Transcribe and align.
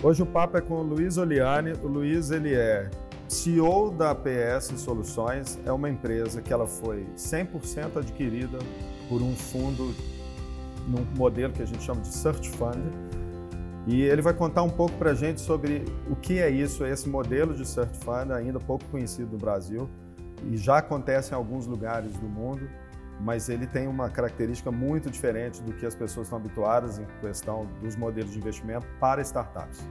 Hoje 0.00 0.22
o 0.22 0.26
papo 0.26 0.56
é 0.56 0.60
com 0.60 0.74
o 0.74 0.82
Luiz 0.82 1.18
Oliani. 1.18 1.72
O 1.82 1.88
Luiz 1.88 2.30
ele 2.30 2.54
é 2.54 2.88
CEO 3.26 3.90
da 3.90 4.14
PS 4.14 4.72
Soluções. 4.76 5.58
É 5.66 5.72
uma 5.72 5.90
empresa 5.90 6.40
que 6.40 6.52
ela 6.52 6.68
foi 6.68 7.04
100% 7.16 7.96
adquirida 7.96 8.58
por 9.08 9.20
um 9.20 9.34
fundo 9.34 9.92
num 10.86 11.04
modelo 11.16 11.52
que 11.52 11.62
a 11.62 11.66
gente 11.66 11.82
chama 11.82 12.00
de 12.00 12.14
Search 12.14 12.48
Fund. 12.50 12.78
E 13.88 14.02
ele 14.02 14.22
vai 14.22 14.32
contar 14.32 14.62
um 14.62 14.70
pouco 14.70 14.96
para 14.98 15.10
a 15.10 15.14
gente 15.14 15.40
sobre 15.40 15.84
o 16.08 16.14
que 16.14 16.38
é 16.38 16.48
isso, 16.48 16.86
esse 16.86 17.08
modelo 17.08 17.52
de 17.52 17.66
Search 17.66 17.98
Fund, 17.98 18.30
ainda 18.30 18.60
pouco 18.60 18.84
conhecido 18.92 19.32
no 19.32 19.38
Brasil, 19.38 19.88
e 20.44 20.56
já 20.56 20.78
acontece 20.78 21.32
em 21.32 21.34
alguns 21.34 21.66
lugares 21.66 22.12
do 22.12 22.28
mundo, 22.28 22.68
mas 23.20 23.48
ele 23.48 23.66
tem 23.66 23.86
uma 23.86 24.08
característica 24.08 24.70
muito 24.70 25.10
diferente 25.10 25.62
do 25.62 25.72
que 25.72 25.84
as 25.84 25.94
pessoas 25.94 26.26
estão 26.26 26.38
habituadas 26.38 26.98
em 26.98 27.06
questão 27.20 27.66
dos 27.80 27.96
modelos 27.96 28.32
de 28.32 28.38
investimento 28.38 28.86
para 29.00 29.20
startups. 29.22 29.84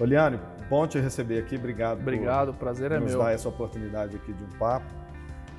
Oliane, 0.00 0.40
bom 0.68 0.86
te 0.86 0.98
receber 0.98 1.38
aqui, 1.38 1.56
obrigado. 1.56 2.00
Obrigado, 2.00 2.52
por 2.52 2.58
prazer 2.58 2.92
é 2.92 2.98
nos 2.98 3.12
meu. 3.12 3.22
dar 3.22 3.32
essa 3.32 3.48
oportunidade 3.48 4.16
aqui 4.16 4.32
de 4.32 4.42
um 4.42 4.58
papo. 4.58 4.86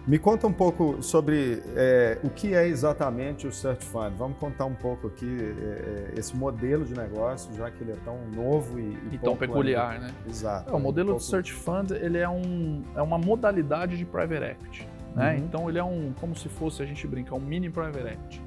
Me 0.06 0.20
conta 0.20 0.46
um 0.46 0.52
pouco 0.52 1.02
sobre 1.02 1.64
é, 1.78 2.20
o 2.22 2.30
que 2.30 2.54
é 2.54 2.68
exatamente 2.68 3.48
o 3.48 3.54
Search 3.54 3.86
Fund. 3.86 4.14
Vamos 4.18 4.38
contar 4.38 4.66
um 4.66 4.74
pouco 4.74 5.08
aqui 5.08 5.56
é, 5.58 6.14
esse 6.18 6.36
modelo 6.36 6.84
de 6.84 6.94
negócio, 6.94 7.54
já 7.56 7.72
que 7.72 7.82
ele 7.82 7.94
é 7.94 7.98
tão 8.04 8.18
novo 8.36 8.78
e, 8.78 8.84
e, 8.84 9.10
e 9.14 9.18
tão 9.18 9.38
peculiar, 9.38 9.92
ainda. 9.94 10.08
né? 10.08 10.14
Exato. 10.28 10.70
É, 10.70 10.74
o 10.74 10.80
modelo 10.80 11.12
um 11.12 11.14
pouco... 11.14 11.26
do 11.26 11.30
Search 11.30 11.54
Fund 11.54 11.92
ele 11.92 12.18
é, 12.18 12.28
um, 12.28 12.84
é 12.94 13.02
uma 13.02 13.18
modalidade 13.18 13.98
de 13.98 14.04
private 14.04 14.44
equity. 14.44 14.93
Né? 15.16 15.36
Uhum. 15.36 15.38
Então 15.40 15.70
ele 15.70 15.80
é 15.80 15.84
um, 15.84 16.14
como 16.20 16.36
se 16.36 16.50
fosse 16.50 16.82
a 16.82 16.86
gente 16.86 17.06
brincar, 17.08 17.36
um 17.36 17.40
mini 17.40 17.70
private 17.70 18.08
equity, 18.08 18.42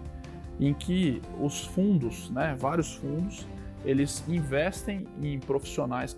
em 0.58 0.72
que 0.72 1.20
os 1.40 1.64
fundos, 1.66 2.30
né, 2.30 2.56
vários 2.58 2.94
fundos, 2.94 3.46
eles 3.84 4.24
investem 4.28 5.06
em 5.22 5.38
profissionais 5.38 6.14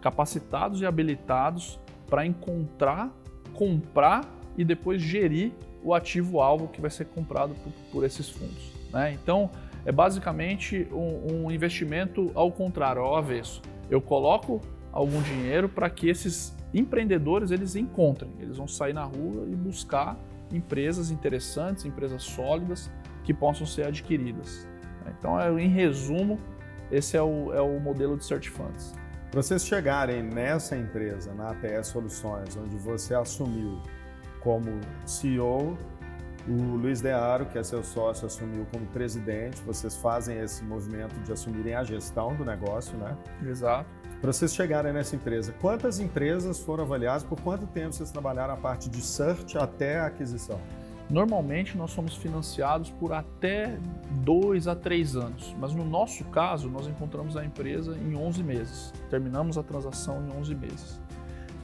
capacitados 0.00 0.80
e 0.80 0.86
habilitados 0.86 1.80
para 2.06 2.24
encontrar, 2.24 3.10
comprar 3.54 4.24
e 4.56 4.64
depois 4.64 5.02
gerir 5.02 5.52
o 5.82 5.94
ativo-alvo 5.94 6.68
que 6.68 6.80
vai 6.80 6.90
ser 6.90 7.06
comprado 7.06 7.54
por, 7.54 7.72
por 7.90 8.04
esses 8.04 8.28
fundos. 8.28 8.72
Né? 8.92 9.12
Então, 9.12 9.50
é 9.84 9.92
basicamente 9.92 10.86
um, 10.92 11.44
um, 11.46 11.50
investimento 11.50 12.30
ao 12.34 12.50
contrário, 12.52 13.02
ao 13.02 13.16
avesso. 13.16 13.62
Eu 13.90 14.00
coloco 14.00 14.60
algum 14.92 15.20
dinheiro 15.22 15.68
para 15.68 15.88
que 15.88 16.08
esses 16.08 16.54
empreendedores 16.72 17.50
eles 17.50 17.76
encontrem, 17.76 18.30
eles 18.38 18.56
vão 18.56 18.68
sair 18.68 18.92
na 18.92 19.04
rua 19.04 19.46
e 19.46 19.54
buscar 19.54 20.18
empresas 20.52 21.10
interessantes, 21.10 21.84
empresas 21.84 22.22
sólidas 22.22 22.90
que 23.24 23.34
possam 23.34 23.66
ser 23.66 23.84
adquiridas. 23.84 24.66
Então, 25.18 25.40
é, 25.40 25.50
em 25.60 25.68
resumo, 25.68 26.38
esse 26.90 27.16
é 27.16 27.22
o, 27.22 27.52
é 27.52 27.60
o 27.60 27.78
modelo 27.80 28.16
de 28.16 28.24
Search 28.24 28.50
Funds. 28.50 28.94
Para 29.30 29.42
vocês 29.42 29.66
chegarem 29.66 30.22
nessa 30.22 30.76
empresa, 30.76 31.34
na 31.34 31.50
APS 31.50 31.88
Soluções, 31.88 32.56
onde 32.56 32.76
você 32.76 33.14
assumiu 33.14 33.78
como 34.40 34.80
CEO, 35.04 35.76
o 36.48 36.76
Luiz 36.76 37.02
Dearo, 37.02 37.44
que 37.44 37.58
é 37.58 37.62
seu 37.62 37.82
sócio, 37.82 38.26
assumiu 38.26 38.66
como 38.72 38.86
presidente. 38.86 39.60
Vocês 39.62 39.96
fazem 39.96 40.38
esse 40.38 40.64
movimento 40.64 41.14
de 41.20 41.32
assumirem 41.32 41.74
a 41.74 41.84
gestão 41.84 42.34
do 42.34 42.44
negócio, 42.44 42.96
né? 42.96 43.14
Exato. 43.46 43.90
Para 44.20 44.32
vocês 44.32 44.52
chegarem 44.52 44.92
nessa 44.92 45.14
empresa, 45.14 45.54
quantas 45.60 46.00
empresas 46.00 46.58
foram 46.58 46.82
avaliadas? 46.82 47.22
Por 47.22 47.40
quanto 47.40 47.68
tempo 47.68 47.92
vocês 47.92 48.10
trabalharam 48.10 48.52
a 48.52 48.56
parte 48.56 48.90
de 48.90 49.00
search 49.00 49.56
até 49.56 50.00
a 50.00 50.06
aquisição? 50.06 50.60
Normalmente 51.08 51.78
nós 51.78 51.92
somos 51.92 52.16
financiados 52.16 52.90
por 52.90 53.12
até 53.12 53.78
dois 54.24 54.66
a 54.66 54.74
três 54.74 55.14
anos, 55.14 55.54
mas 55.60 55.72
no 55.72 55.84
nosso 55.84 56.24
caso 56.24 56.68
nós 56.68 56.88
encontramos 56.88 57.36
a 57.36 57.44
empresa 57.44 57.96
em 57.96 58.16
11 58.16 58.42
meses. 58.42 58.92
Terminamos 59.08 59.56
a 59.56 59.62
transação 59.62 60.20
em 60.26 60.36
11 60.36 60.54
meses. 60.56 61.00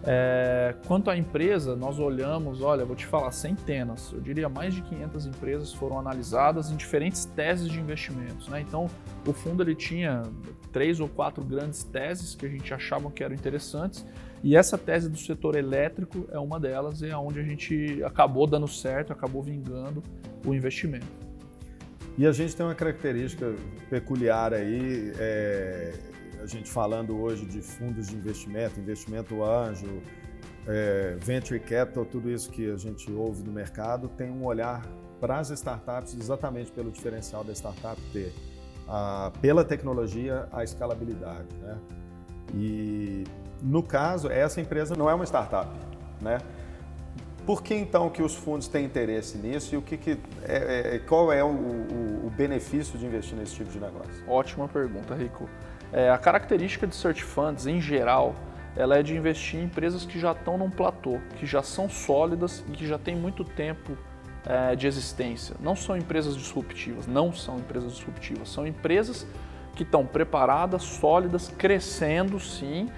É, 0.07 0.75
quanto 0.87 1.09
à 1.09 1.17
empresa, 1.17 1.75
nós 1.75 1.99
olhamos, 1.99 2.61
olha, 2.61 2.85
vou 2.85 2.95
te 2.95 3.07
falar, 3.07 3.31
centenas, 3.33 4.13
eu 4.13 4.21
diria 4.21 4.51
mais 4.51 4.75
de 4.75 4.83
500 4.83 5.27
empresas 5.27 5.73
foram 5.73 5.99
analisadas 5.99 6.71
em 6.71 6.77
diferentes 6.77 7.25
teses 7.25 7.69
de 7.69 7.81
investimentos. 7.81 8.49
Né? 8.49 8.61
Então, 8.61 8.87
o 9.27 9.33
fundo 9.33 9.63
ele 9.63 9.75
tinha 9.75 10.23
três 10.71 11.01
ou 11.01 11.09
quatro 11.09 11.43
grandes 11.43 11.85
teses 11.85 12.35
que 12.35 12.45
a 12.45 12.49
gente 12.49 12.73
achava 12.75 13.11
que 13.11 13.25
eram 13.25 13.35
interessantes, 13.35 14.07
e 14.43 14.55
essa 14.55 14.77
tese 14.77 15.09
do 15.09 15.17
setor 15.17 15.57
elétrico 15.57 16.29
é 16.31 16.39
uma 16.39 16.61
delas, 16.61 17.01
e 17.01 17.09
é 17.09 17.17
onde 17.17 17.41
a 17.41 17.43
gente 17.43 18.03
acabou 18.05 18.47
dando 18.47 18.69
certo, 18.69 19.11
acabou 19.11 19.43
vingando 19.43 20.03
o 20.45 20.53
investimento. 20.55 21.07
E 22.19 22.27
a 22.27 22.33
gente 22.33 22.55
tem 22.55 22.65
uma 22.65 22.75
característica 22.75 23.55
peculiar 23.89 24.53
aí, 24.53 25.13
é 25.19 26.14
a 26.45 26.47
gente 26.47 26.71
falando 26.71 27.19
hoje 27.19 27.47
de 27.47 27.63
fundos 27.63 28.09
de 28.09 28.17
investimento, 28.17 28.79
investimento 28.79 29.43
anjo, 29.43 30.03
é, 30.67 31.17
venture 31.19 31.59
capital, 31.59 32.05
tudo 32.05 32.31
isso 32.31 32.51
que 32.51 32.71
a 32.71 32.77
gente 32.77 33.11
ouve 33.11 33.43
no 33.43 33.51
mercado, 33.51 34.09
tem 34.09 34.31
um 34.31 34.45
olhar 34.45 34.87
para 35.19 35.39
as 35.39 35.49
startups 35.49 36.15
exatamente 36.15 36.71
pelo 36.71 36.91
diferencial 36.91 37.43
da 37.43 37.55
startup 37.55 37.99
ter, 38.13 38.31
a, 38.87 39.33
pela 39.41 39.65
tecnologia, 39.65 40.47
a 40.53 40.63
escalabilidade. 40.63 41.49
Né? 41.63 41.79
E 42.55 43.25
no 43.63 43.83
caso, 43.83 44.29
essa 44.29 44.61
empresa 44.61 44.95
não 44.95 45.09
é 45.09 45.15
uma 45.15 45.25
startup, 45.25 45.71
né? 46.21 46.39
Por 47.47 47.63
que 47.63 47.75
então 47.75 48.09
que 48.09 48.23
os 48.23 48.35
fundos 48.35 48.69
têm 48.69 48.87
interesse 48.87 49.37
nisso 49.37 49.75
e 49.75 49.79
o 49.79 49.83
que, 49.83 49.99
que 49.99 50.19
é, 50.43 50.97
é, 50.97 50.99
qual 51.01 51.31
é 51.31 51.45
o, 51.45 51.49
o, 51.49 52.27
o 52.27 52.31
benefício 52.35 52.99
de 52.99 53.05
investir 53.05 53.37
nesse 53.37 53.55
tipo 53.55 53.71
de 53.71 53.79
negócio? 53.79 54.15
Ótima 54.27 54.67
pergunta, 54.67 55.15
Rico. 55.15 55.47
É, 55.93 56.11
a 56.11 56.19
característica 56.19 56.87
de 56.87 56.95
search 56.95 57.23
funds, 57.23 57.67
em 57.67 57.81
geral, 57.81 58.35
ela 58.77 58.99
é 58.99 59.03
de 59.03 59.17
investir 59.17 59.61
em 59.61 59.65
empresas 59.65 60.05
que 60.05 60.19
já 60.19 60.33
estão 60.33 60.59
num 60.59 60.71
platô, 60.71 61.19
que 61.37 61.47
já 61.47 61.63
são 61.63 61.89
sólidas 61.89 62.65
e 62.69 62.73
que 62.73 62.87
já 62.87 62.99
têm 62.99 63.15
muito 63.15 63.45
tempo 63.45 63.97
é, 64.47 64.75
de 64.75 64.87
existência. 64.87 65.55
Não 65.61 65.77
são 65.77 65.97
empresas 65.97 66.37
disruptivas, 66.37 67.07
não 67.07 67.33
são 67.33 67.59
empresas 67.59 67.93
disruptivas, 67.93 68.49
são 68.49 68.67
empresas 68.67 69.27
que 69.75 69.83
estão 69.83 70.05
preparadas, 70.05 70.83
sólidas, 70.83 71.49
crescendo 71.57 72.39
sim, 72.39 72.89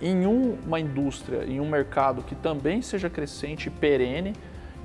em 0.00 0.26
um, 0.26 0.58
uma 0.66 0.80
indústria, 0.80 1.44
em 1.44 1.60
um 1.60 1.68
mercado 1.68 2.22
que 2.22 2.34
também 2.34 2.82
seja 2.82 3.08
crescente 3.08 3.66
e 3.66 3.70
perene. 3.70 4.34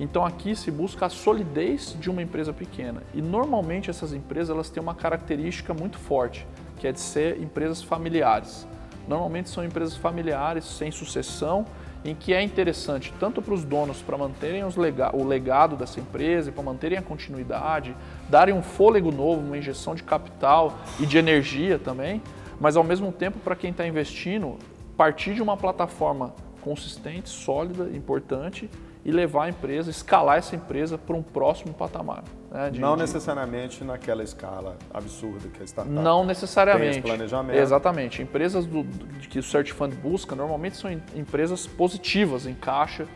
Então 0.00 0.24
aqui 0.24 0.54
se 0.54 0.70
busca 0.70 1.06
a 1.06 1.08
solidez 1.08 1.96
de 1.98 2.08
uma 2.08 2.22
empresa 2.22 2.52
pequena. 2.52 3.02
E 3.12 3.20
normalmente 3.20 3.90
essas 3.90 4.12
empresas 4.12 4.50
elas 4.50 4.70
têm 4.70 4.82
uma 4.82 4.94
característica 4.94 5.74
muito 5.74 5.98
forte 5.98 6.46
que 6.78 6.86
é 6.86 6.92
de 6.92 7.00
ser 7.00 7.40
empresas 7.40 7.82
familiares. 7.82 8.66
Normalmente 9.06 9.48
são 9.48 9.64
empresas 9.64 9.96
familiares, 9.96 10.64
sem 10.64 10.90
sucessão, 10.90 11.64
em 12.04 12.14
que 12.14 12.32
é 12.32 12.42
interessante 12.42 13.12
tanto 13.18 13.42
para 13.42 13.54
os 13.54 13.64
donos 13.64 14.00
para 14.00 14.16
manterem 14.16 14.62
lega 14.76 15.14
o 15.16 15.24
legado 15.24 15.76
dessa 15.76 15.98
empresa, 15.98 16.52
para 16.52 16.62
manterem 16.62 16.98
a 16.98 17.02
continuidade, 17.02 17.94
darem 18.28 18.54
um 18.54 18.62
fôlego 18.62 19.10
novo, 19.10 19.40
uma 19.40 19.58
injeção 19.58 19.94
de 19.94 20.02
capital 20.02 20.78
e 21.00 21.06
de 21.06 21.18
energia 21.18 21.78
também, 21.78 22.22
mas 22.60 22.76
ao 22.76 22.84
mesmo 22.84 23.10
tempo 23.10 23.38
para 23.38 23.56
quem 23.56 23.70
está 23.70 23.86
investindo, 23.86 24.56
partir 24.96 25.34
de 25.34 25.42
uma 25.42 25.56
plataforma 25.56 26.34
consistente, 26.60 27.28
sólida, 27.28 27.88
importante 27.96 28.68
e 29.08 29.10
levar 29.10 29.44
a 29.44 29.48
empresa, 29.48 29.90
escalar 29.90 30.36
essa 30.36 30.54
empresa 30.54 30.98
para 30.98 31.16
um 31.16 31.22
próximo 31.22 31.72
patamar. 31.72 32.24
Né, 32.50 32.68
de, 32.68 32.78
não 32.78 32.94
de... 32.94 33.00
necessariamente 33.00 33.82
naquela 33.82 34.22
escala 34.22 34.76
absurda 34.92 35.48
que 35.48 35.62
a 35.62 35.64
startup 35.64 35.90
Não 35.90 36.26
necessariamente. 36.26 37.00
Tem 37.00 37.02
planejamento. 37.02 37.56
Exatamente. 37.56 38.20
Empresas 38.20 38.66
do, 38.66 38.84
que 39.30 39.38
o 39.38 39.42
Search 39.42 39.72
Fund 39.72 39.94
busca 39.94 40.36
normalmente 40.36 40.76
são 40.76 40.90
empresas 41.16 41.66
positivas 41.66 42.46
em 42.46 42.52
caixa, 42.52 43.08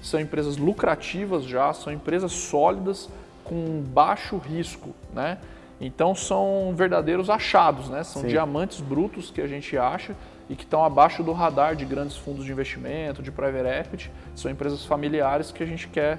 são 0.00 0.18
empresas 0.18 0.56
lucrativas 0.56 1.44
já, 1.44 1.74
são 1.74 1.92
empresas 1.92 2.32
sólidas 2.32 3.10
com 3.44 3.82
baixo 3.82 4.38
risco, 4.38 4.94
né? 5.12 5.36
Então 5.78 6.14
são 6.14 6.72
verdadeiros 6.74 7.28
achados, 7.28 7.90
né? 7.90 8.02
São 8.02 8.22
Sim. 8.22 8.28
diamantes 8.28 8.80
brutos 8.80 9.30
que 9.30 9.42
a 9.42 9.46
gente 9.46 9.76
acha 9.76 10.16
e 10.48 10.54
que 10.54 10.64
estão 10.64 10.84
abaixo 10.84 11.22
do 11.22 11.32
radar 11.32 11.74
de 11.74 11.84
grandes 11.84 12.16
fundos 12.16 12.44
de 12.44 12.52
investimento, 12.52 13.22
de 13.22 13.32
private 13.32 13.68
equity. 13.68 14.12
São 14.34 14.50
empresas 14.50 14.84
familiares 14.84 15.50
que 15.50 15.62
a 15.62 15.66
gente 15.66 15.88
quer 15.88 16.18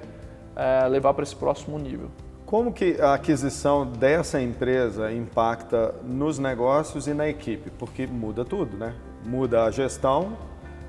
é, 0.54 0.86
levar 0.88 1.14
para 1.14 1.22
esse 1.22 1.36
próximo 1.36 1.78
nível. 1.78 2.10
Como 2.44 2.72
que 2.72 3.00
a 3.00 3.14
aquisição 3.14 3.84
dessa 3.84 4.40
empresa 4.40 5.12
impacta 5.12 5.94
nos 6.04 6.38
negócios 6.38 7.08
e 7.08 7.14
na 7.14 7.28
equipe? 7.28 7.70
Porque 7.70 8.06
muda 8.06 8.44
tudo, 8.44 8.76
né? 8.76 8.94
Muda 9.24 9.64
a 9.64 9.70
gestão 9.70 10.36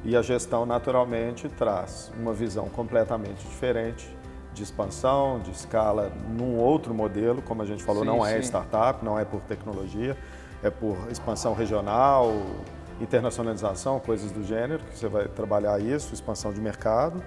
e 0.03 0.15
a 0.15 0.21
gestão 0.21 0.65
naturalmente 0.65 1.49
traz 1.49 2.11
uma 2.19 2.31
visão 2.31 2.69
completamente 2.69 3.43
diferente 3.43 4.07
de 4.53 4.63
expansão, 4.63 5.39
de 5.39 5.51
escala 5.51 6.11
num 6.29 6.57
outro 6.57 6.93
modelo, 6.93 7.41
como 7.41 7.61
a 7.61 7.65
gente 7.65 7.83
falou, 7.83 8.03
sim, 8.03 8.07
não 8.07 8.25
é 8.25 8.35
sim. 8.35 8.47
startup, 8.47 9.03
não 9.03 9.17
é 9.17 9.25
por 9.25 9.41
tecnologia, 9.41 10.17
é 10.63 10.69
por 10.69 10.95
expansão 11.11 11.53
regional, 11.53 12.33
internacionalização, 13.01 13.99
coisas 13.99 14.31
do 14.31 14.43
gênero, 14.43 14.83
que 14.83 14.97
você 14.97 15.07
vai 15.07 15.27
trabalhar 15.27 15.79
isso, 15.79 16.13
expansão 16.13 16.51
de 16.53 16.61
mercado. 16.61 17.21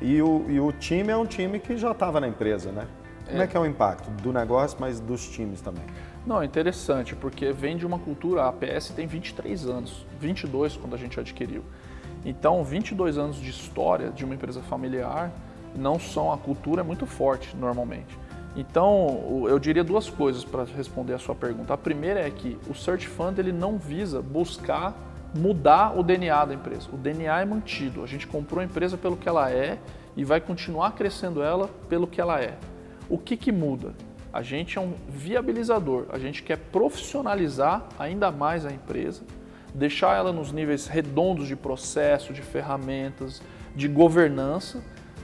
E 0.00 0.20
o, 0.22 0.44
e 0.48 0.60
o 0.60 0.70
time 0.72 1.10
é 1.10 1.16
um 1.16 1.26
time 1.26 1.58
que 1.58 1.76
já 1.76 1.90
estava 1.90 2.20
na 2.20 2.28
empresa, 2.28 2.70
né? 2.70 2.86
Como 3.28 3.42
é, 3.42 3.46
que 3.46 3.56
é 3.56 3.60
o 3.60 3.66
impacto 3.66 4.10
do 4.22 4.32
negócio, 4.32 4.78
mas 4.80 5.00
dos 5.00 5.28
times 5.28 5.60
também? 5.60 5.84
Não, 6.26 6.40
é 6.40 6.46
interessante, 6.46 7.14
porque 7.14 7.52
vem 7.52 7.76
de 7.76 7.86
uma 7.86 7.98
cultura, 7.98 8.42
a 8.42 8.48
APS 8.48 8.90
tem 8.90 9.06
23 9.06 9.66
anos, 9.66 10.06
22 10.18 10.76
quando 10.76 10.94
a 10.94 10.96
gente 10.96 11.18
adquiriu. 11.20 11.62
Então, 12.24 12.64
22 12.64 13.18
anos 13.18 13.36
de 13.36 13.50
história 13.50 14.10
de 14.10 14.24
uma 14.24 14.34
empresa 14.34 14.62
familiar, 14.62 15.30
não 15.74 15.98
são, 15.98 16.32
a 16.32 16.38
cultura 16.38 16.80
é 16.80 16.84
muito 16.84 17.06
forte 17.06 17.54
normalmente. 17.56 18.18
Então, 18.56 19.44
eu 19.48 19.58
diria 19.58 19.84
duas 19.84 20.08
coisas 20.10 20.44
para 20.44 20.64
responder 20.64 21.14
a 21.14 21.18
sua 21.18 21.34
pergunta. 21.34 21.72
A 21.74 21.76
primeira 21.76 22.20
é 22.20 22.30
que 22.30 22.58
o 22.68 22.74
Search 22.74 23.06
Fund 23.06 23.38
ele 23.38 23.52
não 23.52 23.78
visa 23.78 24.20
buscar 24.20 24.96
mudar 25.34 25.98
o 25.98 26.02
DNA 26.02 26.44
da 26.46 26.54
empresa. 26.54 26.88
O 26.92 26.96
DNA 26.96 27.40
é 27.40 27.44
mantido. 27.44 28.02
A 28.02 28.06
gente 28.06 28.26
comprou 28.26 28.60
a 28.60 28.64
empresa 28.64 28.96
pelo 28.96 29.16
que 29.16 29.28
ela 29.28 29.50
é 29.50 29.78
e 30.16 30.24
vai 30.24 30.40
continuar 30.40 30.92
crescendo 30.92 31.42
ela 31.42 31.68
pelo 31.88 32.06
que 32.06 32.20
ela 32.20 32.40
é. 32.40 32.56
O 33.08 33.18
que, 33.18 33.36
que 33.36 33.52
muda? 33.52 33.94
A 34.32 34.42
gente 34.42 34.76
é 34.76 34.80
um 34.80 34.92
viabilizador, 35.08 36.06
a 36.10 36.18
gente 36.18 36.42
quer 36.42 36.58
profissionalizar 36.58 37.88
ainda 37.98 38.30
mais 38.30 38.66
a 38.66 38.70
empresa, 38.70 39.22
deixar 39.74 40.16
ela 40.16 40.32
nos 40.32 40.52
níveis 40.52 40.86
redondos 40.86 41.48
de 41.48 41.56
processo, 41.56 42.32
de 42.32 42.42
ferramentas, 42.42 43.40
de 43.74 43.88
governança, 43.88 44.82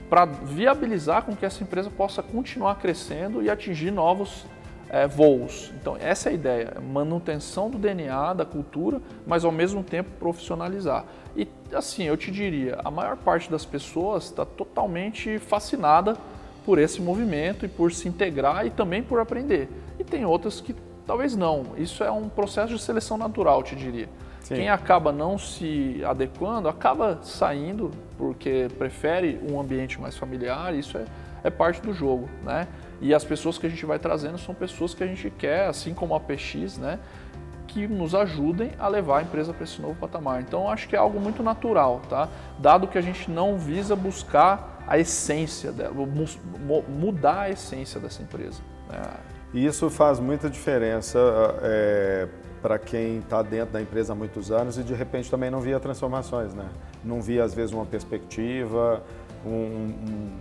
para 0.09 0.25
viabilizar 0.25 1.23
com 1.23 1.35
que 1.35 1.45
essa 1.45 1.63
empresa 1.63 1.89
possa 1.89 2.21
continuar 2.21 2.75
crescendo 2.75 3.41
e 3.41 3.49
atingir 3.49 3.91
novos 3.91 4.45
é, 4.89 5.07
voos. 5.07 5.71
Então, 5.79 5.97
essa 5.99 6.29
é 6.29 6.31
a 6.31 6.35
ideia: 6.35 6.73
manutenção 6.81 7.69
do 7.69 7.77
DNA, 7.77 8.33
da 8.33 8.45
cultura, 8.45 9.01
mas 9.25 9.43
ao 9.43 9.51
mesmo 9.51 9.83
tempo 9.83 10.09
profissionalizar. 10.19 11.05
E 11.35 11.47
assim, 11.73 12.03
eu 12.03 12.15
te 12.15 12.31
diria, 12.31 12.79
a 12.83 12.91
maior 12.91 13.17
parte 13.17 13.49
das 13.49 13.65
pessoas 13.65 14.25
está 14.25 14.45
totalmente 14.45 15.39
fascinada 15.39 16.15
por 16.65 16.79
esse 16.79 17.01
movimento 17.01 17.65
e 17.65 17.67
por 17.67 17.91
se 17.91 18.07
integrar 18.07 18.65
e 18.65 18.69
também 18.69 19.03
por 19.03 19.19
aprender. 19.19 19.69
E 19.99 20.03
tem 20.03 20.25
outras 20.25 20.61
que 20.61 20.75
talvez 21.05 21.35
não. 21.35 21.63
Isso 21.77 22.03
é 22.03 22.11
um 22.11 22.27
processo 22.27 22.73
de 22.73 22.81
seleção 22.81 23.17
natural, 23.17 23.61
te 23.63 23.75
diria. 23.75 24.09
Sim. 24.45 24.53
Quem 24.57 24.69
acaba 24.69 25.11
não 25.11 25.39
se 25.39 26.03
adequando 26.05 26.69
acaba 26.69 27.17
saindo 27.23 27.89
porque 28.15 28.67
prefere 28.77 29.39
um 29.49 29.59
ambiente 29.59 29.99
mais 29.99 30.15
familiar. 30.15 30.71
Isso 30.75 30.99
é, 30.99 31.05
é 31.43 31.49
parte 31.49 31.81
do 31.81 31.91
jogo, 31.91 32.29
né? 32.43 32.67
E 33.01 33.11
as 33.11 33.23
pessoas 33.23 33.57
que 33.57 33.65
a 33.65 33.69
gente 33.69 33.83
vai 33.87 33.97
trazendo 33.97 34.37
são 34.37 34.53
pessoas 34.53 34.93
que 34.93 35.03
a 35.03 35.07
gente 35.07 35.31
quer, 35.31 35.65
assim 35.65 35.95
como 35.95 36.13
a 36.13 36.19
PX, 36.19 36.77
né? 36.77 36.99
Que 37.65 37.87
nos 37.87 38.13
ajudem 38.13 38.69
a 38.77 38.87
levar 38.87 39.17
a 39.17 39.21
empresa 39.23 39.51
para 39.51 39.63
esse 39.63 39.81
novo 39.81 39.95
patamar. 39.95 40.41
Então, 40.41 40.69
acho 40.69 40.87
que 40.87 40.95
é 40.95 40.99
algo 40.99 41.19
muito 41.19 41.41
natural, 41.41 41.99
tá? 42.07 42.29
Dado 42.59 42.87
que 42.87 42.99
a 42.99 43.01
gente 43.01 43.31
não 43.31 43.57
visa 43.57 43.95
buscar 43.95 44.83
a 44.87 44.99
essência 44.99 45.71
dela, 45.71 45.91
mudar 46.87 47.41
a 47.41 47.49
essência 47.49 47.99
dessa 47.99 48.21
empresa. 48.21 48.61
Né? 48.87 49.01
E 49.55 49.65
isso 49.65 49.89
faz 49.89 50.19
muita 50.19 50.49
diferença 50.49 51.17
é, 51.61 52.27
para 52.61 52.77
quem 52.77 53.19
está 53.19 53.41
dentro 53.41 53.71
da 53.71 53.81
empresa 53.81 54.11
há 54.11 54.15
muitos 54.15 54.51
anos 54.51 54.77
e 54.77 54.83
de 54.83 54.93
repente 54.93 55.31
também 55.31 55.49
não 55.49 55.61
via 55.61 55.79
transformações, 55.79 56.53
né? 56.53 56.67
Não 57.01 57.21
via 57.21 57.41
às 57.41 57.53
vezes 57.53 57.73
uma 57.73 57.85
perspectiva, 57.85 59.01
um, 59.45 59.49
um 59.49 60.31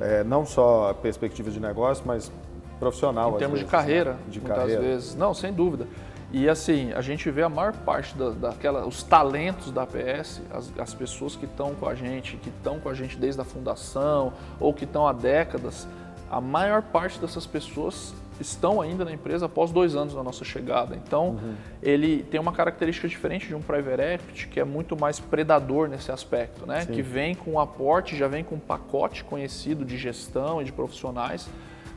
é, 0.00 0.24
não 0.24 0.44
só 0.44 0.90
a 0.90 0.94
perspectiva 0.94 1.52
de 1.52 1.60
negócio, 1.60 2.02
mas 2.04 2.32
profissional. 2.80 3.36
Em 3.36 3.38
termos 3.38 3.60
vezes, 3.60 3.66
de 3.66 3.70
carreira, 3.70 4.12
né? 4.14 4.18
de 4.28 4.40
muitas 4.40 4.58
carreira. 4.58 4.82
vezes. 4.82 5.14
Não, 5.14 5.32
sem 5.32 5.52
dúvida. 5.52 5.86
E 6.32 6.48
assim, 6.48 6.92
a 6.94 7.00
gente 7.00 7.30
vê 7.30 7.44
a 7.44 7.48
maior 7.48 7.72
parte 7.72 8.16
da, 8.16 8.30
daquela, 8.30 8.84
os 8.84 9.04
talentos 9.04 9.70
da 9.70 9.84
APS, 9.84 10.42
as, 10.50 10.72
as 10.76 10.94
pessoas 10.94 11.36
que 11.36 11.44
estão 11.44 11.76
com 11.76 11.88
a 11.88 11.94
gente, 11.94 12.36
que 12.36 12.48
estão 12.48 12.80
com 12.80 12.88
a 12.88 12.94
gente 12.94 13.16
desde 13.16 13.40
a 13.40 13.44
fundação 13.44 14.32
ou 14.58 14.74
que 14.74 14.82
estão 14.82 15.06
há 15.06 15.12
décadas, 15.12 15.86
a 16.28 16.40
maior 16.40 16.82
parte 16.82 17.20
dessas 17.20 17.46
pessoas 17.46 18.12
estão 18.40 18.80
ainda 18.80 19.04
na 19.04 19.12
empresa 19.12 19.46
após 19.46 19.70
dois 19.70 19.94
anos 19.94 20.14
da 20.14 20.22
nossa 20.22 20.44
chegada. 20.44 20.96
Então, 20.96 21.30
uhum. 21.30 21.54
ele 21.82 22.22
tem 22.22 22.40
uma 22.40 22.52
característica 22.52 23.08
diferente 23.08 23.46
de 23.46 23.54
um 23.54 23.60
private 23.60 24.02
equity, 24.02 24.48
que 24.48 24.60
é 24.60 24.64
muito 24.64 24.98
mais 24.98 25.20
predador 25.20 25.88
nesse 25.88 26.10
aspecto, 26.10 26.66
né? 26.66 26.86
Que 26.86 27.02
vem 27.02 27.34
com 27.34 27.52
um 27.52 27.60
aporte, 27.60 28.16
já 28.16 28.28
vem 28.28 28.44
com 28.44 28.54
um 28.56 28.60
pacote 28.60 29.24
conhecido 29.24 29.84
de 29.84 29.96
gestão 29.96 30.60
e 30.60 30.64
de 30.64 30.72
profissionais, 30.72 31.48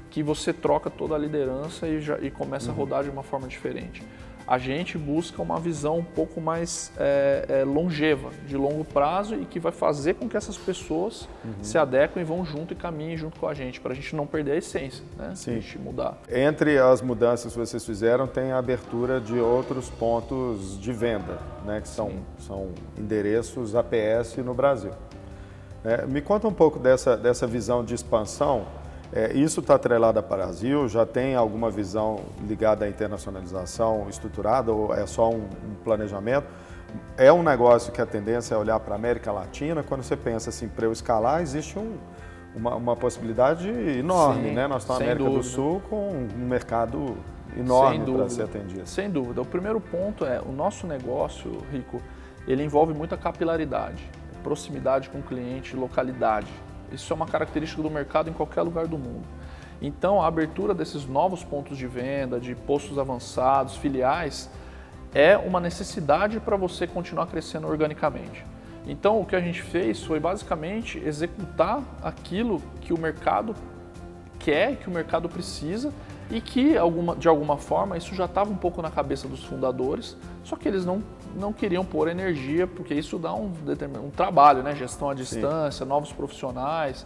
que 0.10 0.22
você 0.22 0.52
troca 0.52 0.90
toda 0.90 1.16
a 1.16 1.18
liderança 1.18 1.88
e, 1.88 2.02
já, 2.02 2.20
e 2.20 2.30
começa 2.30 2.68
uhum. 2.70 2.76
a 2.76 2.78
rodar 2.78 3.04
de 3.04 3.10
uma 3.10 3.24
forma 3.24 3.48
diferente 3.48 4.04
a 4.48 4.58
gente 4.58 4.98
busca 4.98 5.42
uma 5.42 5.60
visão 5.60 6.00
um 6.00 6.04
pouco 6.04 6.42
mais 6.42 6.92
é, 6.98 7.46
é, 7.48 7.64
longeva, 7.64 8.30
de 8.48 8.58
longo 8.58 8.84
prazo 8.84 9.36
e 9.36 9.46
que 9.46 9.60
vai 9.60 9.72
fazer 9.72 10.16
com 10.16 10.28
que 10.28 10.38
essas 10.38 10.58
pessoas 10.58 11.28
uhum. 11.44 11.54
se 11.62 11.78
adequem 11.78 12.22
e 12.22 12.26
vão 12.26 12.44
junto 12.46 12.74
e 12.74 12.76
caminhem 12.76 13.18
junto 13.18 13.40
com 13.40 13.48
a 13.48 13.54
gente, 13.54 13.80
para 13.80 13.92
a 13.92 13.96
gente 13.96 14.16
não 14.16 14.26
perder 14.26 14.54
a 14.54 14.58
essência, 14.58 15.04
né? 15.18 15.34
Sim. 15.36 15.52
A 15.52 15.54
gente 15.56 15.78
mudar. 15.78 16.18
Entre 16.30 16.78
as 16.78 17.02
mudanças 17.02 17.54
que 17.54 17.60
vocês 17.60 17.86
fizeram, 17.86 18.28
tem 18.28 18.52
a 18.52 18.58
abertura 18.58 19.20
de 19.20 19.40
outros 19.40 19.90
pontos 19.90 20.80
de 20.80 20.92
venda, 20.92 21.40
né? 21.66 21.82
que 21.82 21.88
são, 21.88 22.12
são 22.40 22.70
endereços 22.98 23.76
APS 23.76 24.38
no 24.38 24.54
Brasil. 24.54 24.92
É, 25.84 26.06
me 26.06 26.22
conta 26.22 26.48
um 26.48 26.54
pouco 26.54 26.78
dessa, 26.78 27.18
dessa 27.18 27.48
visão 27.48 27.84
de 27.84 27.96
expansão 27.96 28.66
é, 29.14 29.34
isso 29.34 29.60
está 29.60 29.76
atrelado 29.76 30.20
ao 30.20 30.26
Brasil? 30.26 30.88
Já 30.88 31.06
tem 31.06 31.36
alguma 31.36 31.70
visão 31.70 32.22
ligada 32.48 32.86
à 32.86 32.90
internacionalização 32.90 34.08
estruturada 34.10 34.72
ou 34.72 34.94
é 34.94 35.06
só 35.06 35.30
um, 35.30 35.44
um 35.44 35.76
planejamento? 35.84 36.48
É 37.18 37.32
um 37.32 37.44
negócio 37.44 37.92
que 37.92 38.02
a 38.02 38.06
tendência 38.06 38.56
é 38.56 38.58
olhar 38.58 38.80
para 38.80 38.96
a 38.96 38.98
América 38.98 39.32
Latina. 39.32 39.84
Quando 39.84 40.04
você 40.04 40.16
pensa 40.16 40.50
assim, 40.50 40.68
para 40.68 40.86
eu 40.86 40.92
escalar, 40.92 41.42
existe 41.42 41.78
um, 41.78 41.98
uma, 42.56 42.76
uma, 42.76 42.96
possibilidade 42.96 43.70
enorme, 43.70 44.50
Sim, 44.50 44.56
né? 44.56 44.68
Nós 44.68 44.84
estamos 44.84 45.00
na 45.00 45.06
América 45.06 45.26
dúvida. 45.26 45.44
do 45.44 45.50
Sul 45.50 45.82
com 45.90 46.28
um 46.38 46.48
mercado 46.48 47.18
enorme 47.58 48.14
para 48.14 48.30
ser 48.30 48.44
atendido. 48.44 48.88
Sem 48.88 49.10
dúvida. 49.10 49.42
O 49.42 49.46
primeiro 49.46 49.80
ponto 49.80 50.26
é 50.26 50.42
o 50.42 50.52
nosso 50.52 50.88
negócio, 50.88 51.62
Rico, 51.72 52.02
ele 52.48 52.64
envolve 52.64 52.94
muita 52.94 53.18
capilaridade, 53.18 54.04
proximidade 54.44 55.10
com 55.10 55.20
o 55.20 55.24
cliente, 55.24 55.76
localidade. 55.76 56.52
Isso 56.92 57.12
é 57.12 57.16
uma 57.16 57.26
característica 57.26 57.82
do 57.82 57.90
mercado 57.90 58.30
em 58.30 58.34
qualquer 58.34 58.62
lugar 58.62 58.88
do 58.88 58.98
mundo. 58.98 59.26
Então, 59.82 60.22
a 60.22 60.28
abertura 60.28 60.74
desses 60.74 61.06
novos 61.06 61.44
pontos 61.44 61.78
de 61.78 61.88
venda, 61.88 62.40
de 62.40 62.54
postos 62.54 63.00
avançados, 63.00 63.76
filiais, 63.76 64.50
é 65.14 65.36
uma 65.38 65.60
necessidade 65.60 66.40
para 66.40 66.56
você 66.56 66.86
continuar 66.86 67.28
crescendo 67.28 67.68
organicamente. 67.68 68.46
Então, 68.88 69.20
o 69.20 69.26
que 69.26 69.36
a 69.36 69.40
gente 69.40 69.62
fez 69.62 70.04
foi 70.04 70.20
basicamente 70.20 71.00
executar 71.00 71.82
aquilo 72.02 72.62
que 72.82 72.94
o 72.94 72.98
mercado 72.98 73.56
quer, 74.40 74.76
que 74.78 74.88
o 74.88 74.92
mercado 74.92 75.30
precisa 75.30 75.92
e 76.30 76.40
que 76.40 76.76
de 77.18 77.28
alguma 77.28 77.58
forma 77.58 77.98
isso 77.98 78.16
já 78.16 78.26
estava 78.26 78.50
um 78.50 78.56
pouco 78.56 78.82
na 78.82 78.90
cabeça 78.90 79.28
dos 79.28 79.44
fundadores, 79.44 80.16
só 80.44 80.56
que 80.56 80.68
eles 80.68 80.86
não, 80.86 81.04
não 81.36 81.52
queriam 81.54 81.86
pôr 81.86 82.08
energia, 82.08 82.68
porque 82.68 82.94
isso 82.94 83.18
dá 83.18 83.34
um, 83.34 83.52
um 84.04 84.10
trabalho, 84.10 84.64
né? 84.64 84.76
gestão 84.76 85.10
à 85.10 85.14
distância, 85.14 85.86
Sim. 85.86 85.90
novos 85.90 86.12
profissionais. 86.12 87.06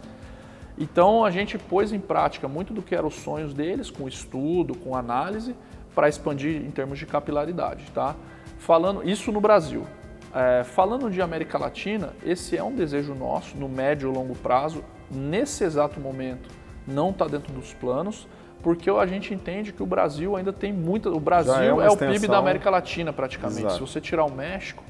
Então 0.78 1.24
a 1.24 1.30
gente 1.30 1.56
pôs 1.56 1.92
em 1.92 2.00
prática 2.00 2.46
muito 2.46 2.74
do 2.74 2.82
que 2.82 2.94
eram 2.94 3.08
os 3.08 3.14
sonhos 3.14 3.54
deles, 3.54 3.90
com 3.90 4.06
estudo, 4.06 4.76
com 4.76 4.94
análise, 4.94 5.54
para 5.94 6.08
expandir 6.08 6.62
em 6.62 6.70
termos 6.70 6.98
de 6.98 7.06
capilaridade. 7.06 7.90
Tá? 7.92 8.14
Falando 8.58 9.08
isso 9.08 9.32
no 9.32 9.40
Brasil. 9.40 9.86
É, 10.34 10.64
falando 10.64 11.10
de 11.10 11.22
América 11.22 11.56
Latina, 11.56 12.12
esse 12.22 12.58
é 12.58 12.62
um 12.62 12.74
desejo 12.74 13.14
nosso 13.14 13.56
no 13.56 13.68
médio 13.68 14.10
e 14.10 14.14
longo 14.14 14.34
prazo. 14.36 14.84
Nesse 15.10 15.64
exato 15.64 15.98
momento, 15.98 16.50
não 16.86 17.10
está 17.10 17.26
dentro 17.26 17.52
dos 17.54 17.72
planos, 17.72 18.28
porque 18.66 18.90
a 18.90 19.06
gente 19.06 19.32
entende 19.32 19.72
que 19.72 19.80
o 19.80 19.86
Brasil 19.86 20.34
ainda 20.34 20.52
tem 20.52 20.72
muita. 20.72 21.08
O 21.08 21.20
Brasil 21.20 21.80
é, 21.80 21.86
é, 21.86 21.88
o 21.88 21.96
PIB 21.96 22.26
da 22.26 22.38
América 22.38 22.68
Latina, 22.68 23.12
praticamente. 23.12 23.60
Exato. 23.60 23.74
Se 23.74 23.80
você 23.80 24.00
tirar 24.00 24.24
o 24.24 24.32
México, 24.32 24.82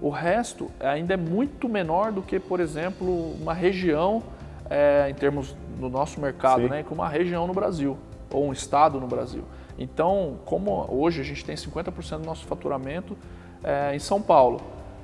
o 0.00 0.08
resto 0.08 0.70
ainda 0.80 1.12
é 1.12 1.16
muito 1.18 1.68
menor 1.68 2.10
do 2.10 2.22
que, 2.22 2.40
por 2.40 2.58
exemplo, 2.58 3.34
uma 3.38 3.52
região, 3.52 4.22
é, 4.70 5.10
em 5.10 5.14
termos 5.14 5.54
do 5.78 5.90
nosso 5.90 6.18
mercado, 6.18 6.70
né, 6.70 6.82
que 6.82 6.90
uma 6.90 7.06
região 7.06 7.46
no 7.46 7.52
Brasil, 7.52 7.98
ou 8.32 8.46
um 8.46 8.52
estado 8.54 8.98
no 8.98 9.06
Brasil. 9.06 9.44
Então, 9.78 10.38
como 10.46 10.86
hoje 10.88 11.20
a 11.20 11.24
gente 11.24 11.44
tem 11.44 11.54
50% 11.54 12.20
do 12.20 12.24
nosso 12.24 12.46
faturamento 12.46 13.14
é, 13.62 13.94
em 13.94 13.98
São 13.98 14.22
Paulo. 14.22 14.58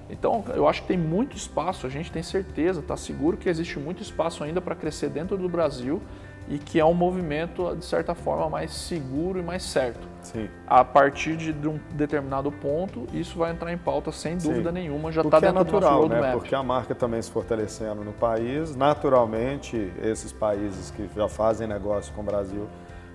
Então, 0.09 0.43
eu 0.55 0.67
acho 0.67 0.81
que 0.81 0.89
tem 0.89 0.97
muito 0.97 1.37
espaço, 1.37 1.87
a 1.87 1.91
gente 1.91 2.11
tem 2.11 2.23
certeza, 2.23 2.81
está 2.81 2.97
seguro 2.97 3.37
que 3.37 3.51
existe 3.51 3.79
muito 3.79 4.03
espaço 4.03 4.43
ainda 4.43 4.63
para 4.63 4.75
crescer 4.75 5.11
dentro 5.11 5.37
do 5.37 5.47
Brasil 5.47 6.01
e 6.49 6.59
que 6.59 6.79
é 6.79 6.85
um 6.85 6.95
movimento, 6.95 7.75
de 7.75 7.85
certa 7.85 8.15
forma, 8.15 8.49
mais 8.51 8.73
seguro 8.73 9.39
e 9.39 9.43
mais 9.43 9.63
certo. 9.63 10.07
Sim. 10.21 10.49
A 10.67 10.85
partir 10.85 11.37
de 11.37 11.69
um 11.69 11.79
determinado 11.93 12.51
ponto, 12.53 13.07
isso 13.13 13.39
vai 13.39 13.51
entrar 13.53 13.73
em 13.73 13.79
pauta 13.79 14.13
sem 14.13 14.37
dúvida 14.37 14.71
Sim. 14.71 14.75
nenhuma, 14.75 15.11
já 15.11 15.23
está 15.23 15.39
é 15.39 15.41
dentro 15.41 15.55
natural, 15.55 16.03
do 16.03 16.09
nosso. 16.09 16.23
Né? 16.23 16.33
Porque 16.33 16.55
a 16.55 16.63
marca 16.63 16.95
também 16.95 17.21
se 17.21 17.31
fortalecendo 17.31 18.05
no 18.05 18.13
país, 18.13 18.77
naturalmente, 18.77 19.93
esses 20.03 20.33
países 20.33 20.91
que 20.91 21.09
já 21.15 21.29
fazem 21.29 21.67
negócio 21.67 22.13
com 22.15 22.21
o 22.21 22.25
Brasil 22.25 22.69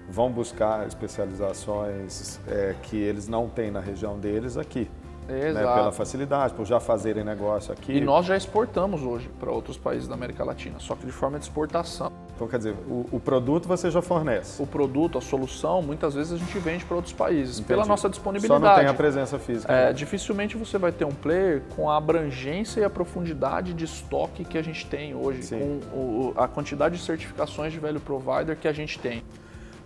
vão 0.10 0.32
buscar 0.32 0.88
especializações 0.88 2.40
é, 2.48 2.76
que 2.82 2.98
eles 2.98 3.28
não 3.28 3.48
têm 3.48 3.70
na 3.70 3.80
região 3.80 4.18
deles 4.18 4.58
aqui. 4.58 4.90
Né? 5.28 5.54
Pela 5.54 5.92
facilidade, 5.92 6.56
por 6.56 6.66
já 6.66 6.80
fazerem 6.80 7.24
negócio 7.24 7.72
aqui. 7.72 7.94
E 7.94 8.02
nós 8.02 8.26
já 8.26 8.36
exportamos 8.36 9.04
hoje 9.04 9.30
para 9.40 9.52
outros 9.52 9.78
países 9.78 10.08
da 10.08 10.16
América 10.16 10.44
Latina, 10.44 10.80
só 10.80 10.96
que 10.96 11.06
de 11.06 11.12
forma 11.12 11.38
de 11.38 11.46
exportação. 11.46 12.12
Então, 12.40 12.48
quer 12.48 12.58
dizer, 12.58 12.76
o, 12.88 13.06
o, 13.12 13.20
produto 13.20 13.68
você 13.68 13.92
já 13.92 14.02
fornece? 14.02 14.64
O 14.64 14.66
produto, 14.66 15.18
a 15.18 15.22
solução, 15.22 15.82
muitas 15.82 16.14
vezes 16.14 16.32
a 16.32 16.38
gente 16.38 16.58
vende 16.58 16.86
para 16.86 16.96
outros 16.96 17.14
países, 17.14 17.56
Entendi. 17.56 17.68
pela 17.68 17.86
nossa 17.86 18.08
disponibilidade. 18.08 18.64
Só 18.64 18.70
não 18.70 18.76
tem 18.78 18.88
a 18.88 18.94
presença 18.94 19.38
física. 19.38 19.74
É, 19.74 19.92
dificilmente 19.92 20.56
você 20.56 20.78
vai 20.78 20.94
ter 20.94 21.04
um 21.04 21.12
player 21.12 21.64
com 21.76 21.90
a 21.90 21.98
abrangência 21.98 22.80
e 22.80 22.84
a 22.86 22.90
profundidade 22.90 23.74
de 23.74 23.84
estoque 23.84 24.46
que 24.46 24.58
a 24.58 24.62
gente 24.62 24.86
tem 24.86 25.14
hoje, 25.14 25.44
Sim. 25.44 25.82
com 25.92 25.98
o, 25.98 26.34
a 26.38 26.48
quantidade 26.48 26.96
de 26.96 27.04
certificações 27.04 27.74
de 27.74 27.80
velho 27.80 28.00
provider 28.00 28.56
que 28.56 28.70
a 28.70 28.74
gente 28.74 28.98
tem. 29.00 29.22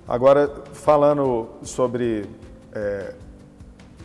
Agora, 0.07 0.47
falando 0.73 1.49
sobre 1.63 2.29
é, 2.71 3.15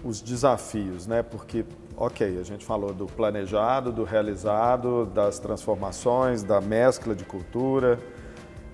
os 0.03 0.23
desafios, 0.23 1.07
né? 1.07 1.23
Porque, 1.23 1.67
ok, 1.95 2.39
a 2.41 2.45
gente 2.45 2.65
falou 2.65 2.95
do 2.95 3.05
planejado, 3.05 3.93
do 3.93 4.05
realizado, 4.05 5.05
das 5.05 5.39
transformações, 5.39 6.43
da 6.43 6.63
mescla 6.63 7.15
de 7.15 7.27
cultura, 7.27 8.01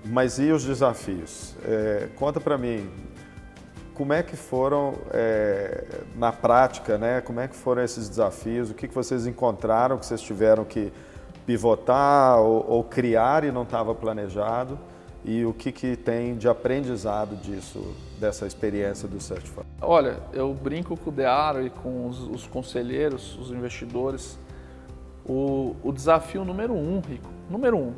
mas 0.07 0.39
e 0.39 0.51
os 0.51 0.63
desafios? 0.63 1.55
É, 1.63 2.07
conta 2.15 2.39
para 2.39 2.57
mim, 2.57 2.89
como 3.93 4.13
é 4.13 4.21
que 4.21 4.35
foram 4.35 4.95
é, 5.11 6.01
na 6.15 6.31
prática, 6.31 6.97
né? 6.97 7.21
Como 7.21 7.39
é 7.39 7.47
que 7.47 7.55
foram 7.55 7.83
esses 7.83 8.09
desafios? 8.09 8.69
O 8.69 8.73
que, 8.73 8.87
que 8.87 8.95
vocês 8.95 9.25
encontraram 9.25 9.97
que 9.97 10.05
vocês 10.05 10.21
tiveram 10.21 10.65
que 10.65 10.91
pivotar 11.45 12.39
ou, 12.39 12.65
ou 12.67 12.83
criar 12.83 13.43
e 13.43 13.51
não 13.51 13.63
estava 13.63 13.93
planejado? 13.93 14.77
e 15.25 15.43
o 15.43 15.51
que, 15.51 15.71
que 15.71 15.95
tem 15.95 16.35
de 16.35 16.47
aprendizado 16.47 17.35
disso, 17.35 17.95
dessa 18.19 18.45
experiência 18.45 19.07
do 19.07 19.19
Fund? 19.19 19.65
Olha, 19.81 20.19
eu 20.31 20.53
brinco 20.53 20.95
com 20.95 21.09
o 21.09 21.13
Dearo 21.13 21.65
e 21.65 21.71
com 21.71 22.07
os, 22.07 22.19
os 22.21 22.45
conselheiros, 22.45 23.35
os 23.39 23.49
investidores. 23.49 24.37
O, 25.27 25.75
o, 25.83 25.91
desafio 25.91 26.45
número 26.45 26.73
um, 26.73 26.99
Rico, 26.99 27.27
número 27.49 27.75
um, 27.75 27.93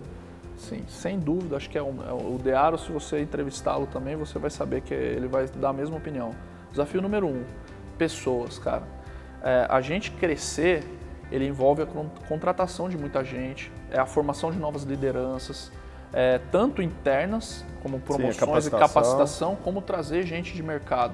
sim, 0.57 0.83
sem 0.87 1.19
dúvida, 1.19 1.55
acho 1.55 1.69
que 1.69 1.77
é 1.77 1.81
o, 1.81 1.93
é 2.07 2.13
o 2.13 2.37
Dearo, 2.37 2.77
se 2.77 2.91
você 2.91 3.21
entrevistá-lo 3.21 3.87
também, 3.87 4.15
você 4.15 4.37
vai 4.39 4.49
saber 4.49 4.81
que 4.81 4.93
ele 4.93 5.27
vai 5.27 5.47
dar 5.47 5.69
a 5.69 5.73
mesma 5.73 5.97
opinião. 5.97 6.31
Desafio 6.71 7.01
número 7.01 7.27
um, 7.27 7.43
pessoas, 7.97 8.59
cara. 8.59 8.83
É, 9.43 9.65
a 9.69 9.79
gente 9.81 10.11
crescer, 10.11 10.83
ele 11.31 11.47
envolve 11.47 11.83
a 11.83 11.87
contratação 12.27 12.89
de 12.89 12.97
muita 12.97 13.23
gente, 13.23 13.71
é 13.91 13.99
a 13.99 14.05
formação 14.05 14.51
de 14.51 14.57
novas 14.57 14.83
lideranças, 14.83 15.71
é, 16.11 16.39
tanto 16.51 16.81
internas, 16.81 17.63
como 17.81 17.99
promoções 17.99 18.35
Sim, 18.35 18.39
capacitação. 18.39 18.79
e 18.79 18.81
capacitação, 18.81 19.55
como 19.55 19.81
trazer 19.81 20.23
gente 20.23 20.53
de 20.53 20.63
mercado. 20.63 21.13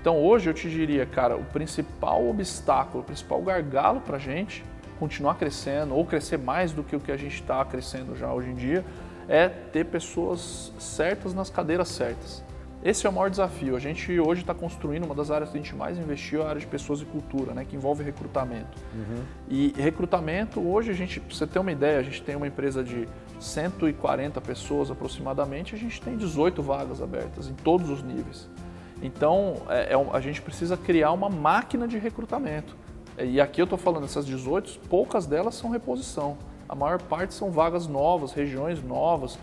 Então 0.00 0.18
hoje 0.18 0.48
eu 0.48 0.54
te 0.54 0.68
diria, 0.68 1.04
cara, 1.04 1.36
o 1.36 1.44
principal 1.44 2.26
obstáculo, 2.26 3.02
o 3.02 3.06
principal 3.06 3.40
gargalo 3.42 4.00
para 4.00 4.16
a 4.16 4.20
gente 4.20 4.64
continuar 5.00 5.36
crescendo 5.36 5.94
ou 5.94 6.04
crescer 6.04 6.36
mais 6.36 6.72
do 6.72 6.84
que 6.84 6.94
o 6.94 7.00
que 7.00 7.10
a 7.10 7.16
gente 7.16 7.34
está 7.36 7.64
crescendo 7.64 8.14
já 8.14 8.30
hoje 8.30 8.50
em 8.50 8.54
dia 8.54 8.84
é 9.26 9.48
ter 9.48 9.86
pessoas 9.86 10.72
certas 10.78 11.32
nas 11.32 11.48
cadeiras 11.48 11.88
certas. 11.88 12.44
Esse 12.82 13.06
é 13.06 13.10
o 13.10 13.12
maior 13.12 13.28
desafio. 13.28 13.76
A 13.76 13.78
gente 13.78 14.18
hoje 14.18 14.40
está 14.40 14.54
construindo 14.54 15.04
uma 15.04 15.14
das 15.14 15.30
áreas 15.30 15.50
que 15.50 15.58
a 15.58 15.60
gente 15.60 15.74
mais 15.74 15.98
investiu, 15.98 16.42
a 16.42 16.48
área 16.48 16.60
de 16.60 16.66
pessoas 16.66 17.00
e 17.00 17.04
cultura, 17.04 17.52
né, 17.52 17.64
que 17.64 17.76
envolve 17.76 18.02
recrutamento. 18.02 18.76
Uhum. 18.94 19.22
E 19.48 19.74
recrutamento, 19.76 20.60
hoje 20.60 20.90
a 20.90 20.94
gente, 20.94 21.20
pra 21.20 21.34
você 21.34 21.46
ter 21.46 21.58
uma 21.58 21.70
ideia, 21.70 21.98
a 21.98 22.02
gente 22.02 22.22
tem 22.22 22.34
uma 22.34 22.46
empresa 22.46 22.82
de 22.82 23.06
140 23.38 24.40
pessoas 24.40 24.90
aproximadamente, 24.90 25.74
a 25.74 25.78
gente 25.78 26.00
tem 26.00 26.16
18 26.16 26.62
vagas 26.62 27.02
abertas 27.02 27.48
em 27.48 27.54
todos 27.54 27.88
os 27.90 28.02
níveis. 28.02 28.48
Então, 29.02 29.62
é, 29.68 29.92
é, 29.92 30.10
a 30.12 30.20
gente 30.20 30.42
precisa 30.42 30.76
criar 30.76 31.12
uma 31.12 31.28
máquina 31.28 31.86
de 31.86 31.98
recrutamento. 31.98 32.76
E 33.24 33.40
aqui 33.40 33.60
eu 33.60 33.64
estou 33.64 33.78
falando 33.78 34.02
dessas 34.02 34.26
18, 34.26 34.80
poucas 34.88 35.26
delas 35.26 35.54
são 35.54 35.70
reposição. 35.70 36.36
A 36.68 36.74
maior 36.74 37.00
parte 37.02 37.34
são 37.34 37.50
vagas 37.50 37.86
novas, 37.86 38.32
regiões 38.32 38.82
novas, 38.82 39.38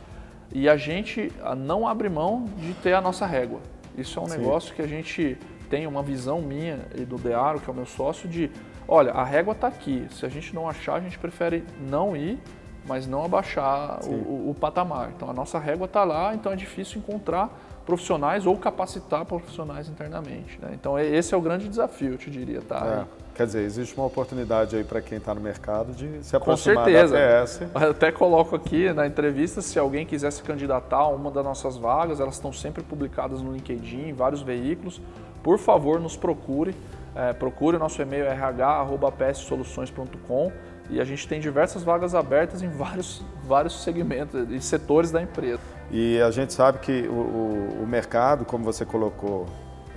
e 0.54 0.70
a 0.70 0.78
gente 0.78 1.32
ah, 1.44 1.56
não 1.56 1.88
abre 1.88 2.10
mão 2.10 2.46
de 2.58 2.74
ter 2.76 2.94
a 2.94 3.02
nossa 3.02 3.26
régua. 3.26 3.60
Isso 3.98 4.20
é 4.20 4.22
um 4.22 4.28
Sim. 4.28 4.38
negócio 4.38 4.74
que 4.74 4.82
a 4.82 4.88
gente 4.88 5.38
tem 5.70 5.86
uma 5.86 6.02
visão 6.02 6.42
minha 6.42 6.80
e 6.96 7.02
do 7.02 7.18
Dearo, 7.18 7.60
que 7.60 7.70
é 7.70 7.74
o 7.74 7.76
meu 7.76 7.86
sócio, 7.86 8.30
de 8.30 8.50
olha, 8.88 9.12
a 9.12 9.24
régua 9.24 9.54
está 9.54 9.68
aqui. 9.68 10.08
Se 10.12 10.26
a 10.26 10.30
gente 10.30 10.56
não 10.56 10.70
achar, 10.70 10.96
a 10.96 11.00
gente 11.00 11.20
prefere 11.20 11.64
não 11.90 12.16
ir, 12.16 12.40
mas 12.88 13.06
não 13.06 13.26
abaixar 13.26 14.00
o, 14.06 14.14
o, 14.14 14.50
o, 14.52 14.56
patamar. 14.56 15.12
Então 15.16 15.30
a 15.30 15.34
nossa 15.34 15.60
régua 15.60 15.86
está 15.86 16.04
lá, 16.04 16.34
então 16.34 16.52
é 16.52 16.56
difícil 16.56 17.00
encontrar 17.00 17.50
profissionais 17.86 18.46
ou 18.46 18.58
capacitar 18.58 19.26
profissionais 19.26 19.90
internamente. 19.90 20.58
Né? 20.62 20.72
Então 20.74 20.98
esse 20.98 21.34
é 21.34 21.38
o 21.38 21.42
grande 21.42 21.68
desafio, 21.68 22.14
eu 22.14 22.18
te 22.18 22.32
diria, 22.32 22.62
tá? 22.62 23.06
É. 23.24 23.27
Quer 23.38 23.46
dizer, 23.46 23.62
existe 23.62 23.96
uma 23.96 24.08
oportunidade 24.08 24.76
aí 24.76 24.84
para 24.84 25.00
quem 25.00 25.20
está 25.20 25.36
no 25.36 25.40
mercado 25.40 25.94
de 25.94 26.26
se 26.26 26.36
aproximar 26.36 26.86
Com 26.86 26.92
certeza. 26.92 27.68
da. 27.68 27.86
Eu 27.86 27.92
até 27.92 28.12
coloco 28.12 28.56
aqui 28.56 28.92
na 28.92 29.06
entrevista, 29.06 29.62
se 29.62 29.78
alguém 29.78 30.08
quiser 30.08 30.32
se 30.32 30.42
candidatar 30.42 30.98
a 30.98 31.10
uma 31.10 31.30
das 31.30 31.46
nossas 31.46 31.78
vagas, 31.78 32.20
elas 32.20 32.34
estão 32.34 32.52
sempre 32.52 32.82
publicadas 32.82 33.40
no 33.40 33.54
LinkedIn, 33.54 34.10
em 34.10 34.14
vários 34.14 34.42
veículos. 34.42 35.00
Por 35.44 35.60
favor, 35.60 36.00
nos 36.00 36.18
procure. 36.18 36.74
É, 37.16 37.32
procure 37.32 37.78
o 37.78 37.80
nosso 37.80 38.02
e-mail 38.02 38.26
rh.pssoluções.com 38.26 40.52
e 40.90 41.00
a 41.00 41.06
gente 41.06 41.28
tem 41.28 41.40
diversas 41.40 41.84
vagas 41.84 42.16
abertas 42.16 42.64
em 42.64 42.70
vários, 42.70 43.24
vários 43.44 43.84
segmentos 43.84 44.50
e 44.50 44.60
setores 44.60 45.12
da 45.12 45.22
empresa. 45.22 45.62
E 45.92 46.20
a 46.22 46.32
gente 46.32 46.54
sabe 46.54 46.80
que 46.80 47.08
o, 47.08 47.14
o, 47.14 47.84
o 47.84 47.88
mercado, 47.88 48.46
como 48.46 48.64
você 48.64 48.84
colocou, 48.84 49.46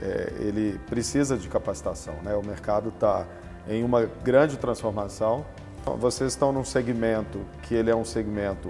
é, 0.01 0.33
ele 0.41 0.79
precisa 0.89 1.37
de 1.37 1.49
capacitação. 1.49 2.15
Né? 2.23 2.35
O 2.35 2.45
mercado 2.45 2.89
está 2.89 3.27
em 3.69 3.85
uma 3.85 4.09
grande 4.25 4.57
transformação. 4.57 5.45
Então, 5.81 5.97
vocês 5.97 6.33
estão 6.33 6.53
num 6.53 6.65
segmento 6.65 7.41
que 7.63 7.75
ele 7.75 7.91
é 7.91 7.97
um 7.97 8.05
segmento 8.05 8.69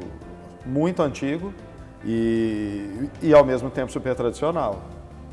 muito 0.64 1.02
antigo 1.02 1.52
e, 2.04 3.08
e 3.22 3.34
ao 3.34 3.44
mesmo 3.44 3.70
tempo 3.70 3.90
super 3.90 4.14
tradicional. 4.14 4.82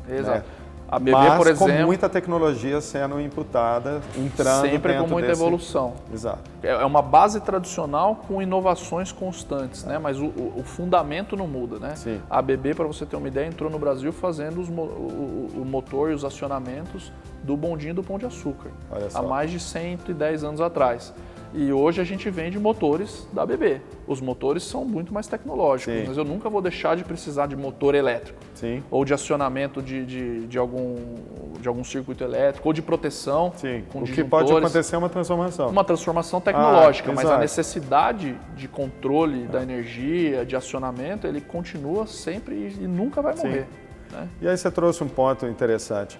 Exato. 0.08 0.38
Né? 0.38 0.44
A 0.90 0.98
BB, 0.98 1.12
Mas, 1.12 1.36
por 1.36 1.46
exemplo, 1.46 1.76
com 1.76 1.82
muita 1.84 2.08
tecnologia 2.08 2.80
sendo 2.80 3.20
imputada, 3.20 4.00
entrando 4.16 4.62
sempre 4.62 4.96
com 4.96 5.06
muita 5.06 5.28
desse... 5.28 5.42
evolução. 5.42 5.92
Exato. 6.12 6.50
É, 6.62 6.68
é 6.68 6.84
uma 6.84 7.02
base 7.02 7.40
tradicional 7.40 8.16
com 8.26 8.40
inovações 8.40 9.12
constantes, 9.12 9.84
é. 9.84 9.90
né? 9.90 9.98
Mas 9.98 10.18
o, 10.18 10.26
o, 10.26 10.62
fundamento 10.64 11.36
não 11.36 11.46
muda, 11.46 11.78
né? 11.78 11.94
Sim. 11.94 12.22
A 12.30 12.40
BB, 12.40 12.74
para 12.74 12.86
você 12.86 13.04
ter 13.04 13.16
uma 13.16 13.28
ideia, 13.28 13.46
entrou 13.46 13.70
no 13.70 13.78
Brasil 13.78 14.12
fazendo 14.14 14.62
os, 14.62 14.68
o, 14.70 15.60
o, 15.60 15.64
motor 15.66 16.10
e 16.10 16.14
os 16.14 16.24
acionamentos 16.24 17.12
do 17.42 17.54
bondinho 17.54 17.94
do 17.94 18.02
Pão 18.02 18.18
de 18.18 18.24
Açúcar, 18.24 18.70
há 19.14 19.22
mais 19.22 19.50
de 19.50 19.60
110 19.60 20.42
anos 20.42 20.60
atrás. 20.60 21.12
E 21.54 21.72
hoje 21.72 22.00
a 22.00 22.04
gente 22.04 22.28
vende 22.30 22.58
motores 22.58 23.26
da 23.32 23.44
BB. 23.44 23.80
Os 24.06 24.20
motores 24.20 24.62
são 24.62 24.84
muito 24.84 25.12
mais 25.12 25.26
tecnológicos, 25.26 25.94
Sim. 25.94 26.04
mas 26.06 26.16
eu 26.16 26.24
nunca 26.24 26.48
vou 26.48 26.60
deixar 26.60 26.96
de 26.96 27.04
precisar 27.04 27.46
de 27.46 27.56
motor 27.56 27.94
elétrico. 27.94 28.38
Sim. 28.54 28.82
Ou 28.90 29.04
de 29.04 29.14
acionamento 29.14 29.80
de, 29.82 30.04
de, 30.04 30.46
de, 30.46 30.58
algum, 30.58 30.96
de 31.60 31.68
algum 31.68 31.84
circuito 31.84 32.22
elétrico, 32.22 32.68
ou 32.68 32.72
de 32.72 32.82
proteção. 32.82 33.52
Sim. 33.56 33.84
Com 33.90 34.00
o 34.00 34.04
que 34.04 34.24
pode 34.24 34.52
acontecer 34.52 34.94
é 34.94 34.98
uma 34.98 35.08
transformação. 35.08 35.68
Uma 35.68 35.84
transformação 35.84 36.40
tecnológica, 36.40 37.10
ah, 37.10 37.14
mas 37.14 37.26
a 37.26 37.38
necessidade 37.38 38.38
de 38.56 38.68
controle 38.68 39.44
é. 39.44 39.46
da 39.46 39.62
energia, 39.62 40.44
de 40.44 40.56
acionamento, 40.56 41.26
ele 41.26 41.40
continua 41.40 42.06
sempre 42.06 42.54
e, 42.54 42.84
e 42.84 42.86
nunca 42.86 43.22
vai 43.22 43.34
morrer. 43.34 43.66
Né? 44.10 44.28
E 44.40 44.48
aí 44.48 44.56
você 44.56 44.70
trouxe 44.70 45.02
um 45.04 45.08
ponto 45.08 45.46
interessante. 45.46 46.18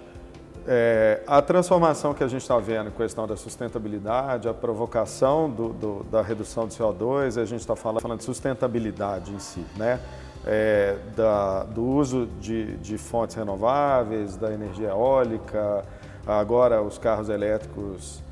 É, 0.67 1.21
a 1.25 1.41
transformação 1.41 2.13
que 2.13 2.23
a 2.23 2.27
gente 2.27 2.41
está 2.41 2.57
vendo, 2.59 2.91
questão 2.91 3.25
da 3.25 3.35
sustentabilidade, 3.35 4.47
a 4.47 4.53
provocação 4.53 5.49
do, 5.49 5.69
do, 5.69 6.03
da 6.05 6.21
redução 6.21 6.67
do 6.67 6.73
CO2, 6.73 7.41
a 7.41 7.45
gente 7.45 7.61
está 7.61 7.75
falando, 7.75 8.01
falando, 8.01 8.19
de 8.19 8.25
sustentabilidade 8.25 9.31
em 9.31 9.39
si, 9.39 9.65
né? 9.75 9.99
É, 10.45 10.95
da, 11.15 11.63
do 11.63 11.83
uso 11.83 12.27
de, 12.39 12.77
de, 12.77 12.97
fontes 12.97 13.35
renováveis, 13.35 14.37
da 14.37 14.53
energia 14.53 14.89
eólica, 14.89 15.83
agora 16.25 16.81
os 16.81 16.97
carros 16.97 17.27
elétricos 17.27 18.23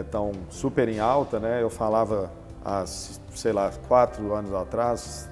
estão 0.00 0.32
é, 0.34 0.50
super 0.50 0.88
em 0.88 0.98
alta, 0.98 1.40
né? 1.40 1.62
Eu 1.62 1.70
falava 1.70 2.30
há, 2.64 2.84
sei 2.86 3.52
lá, 3.52 3.70
quatro 3.88 4.34
anos 4.34 4.52
atrás, 4.52 5.28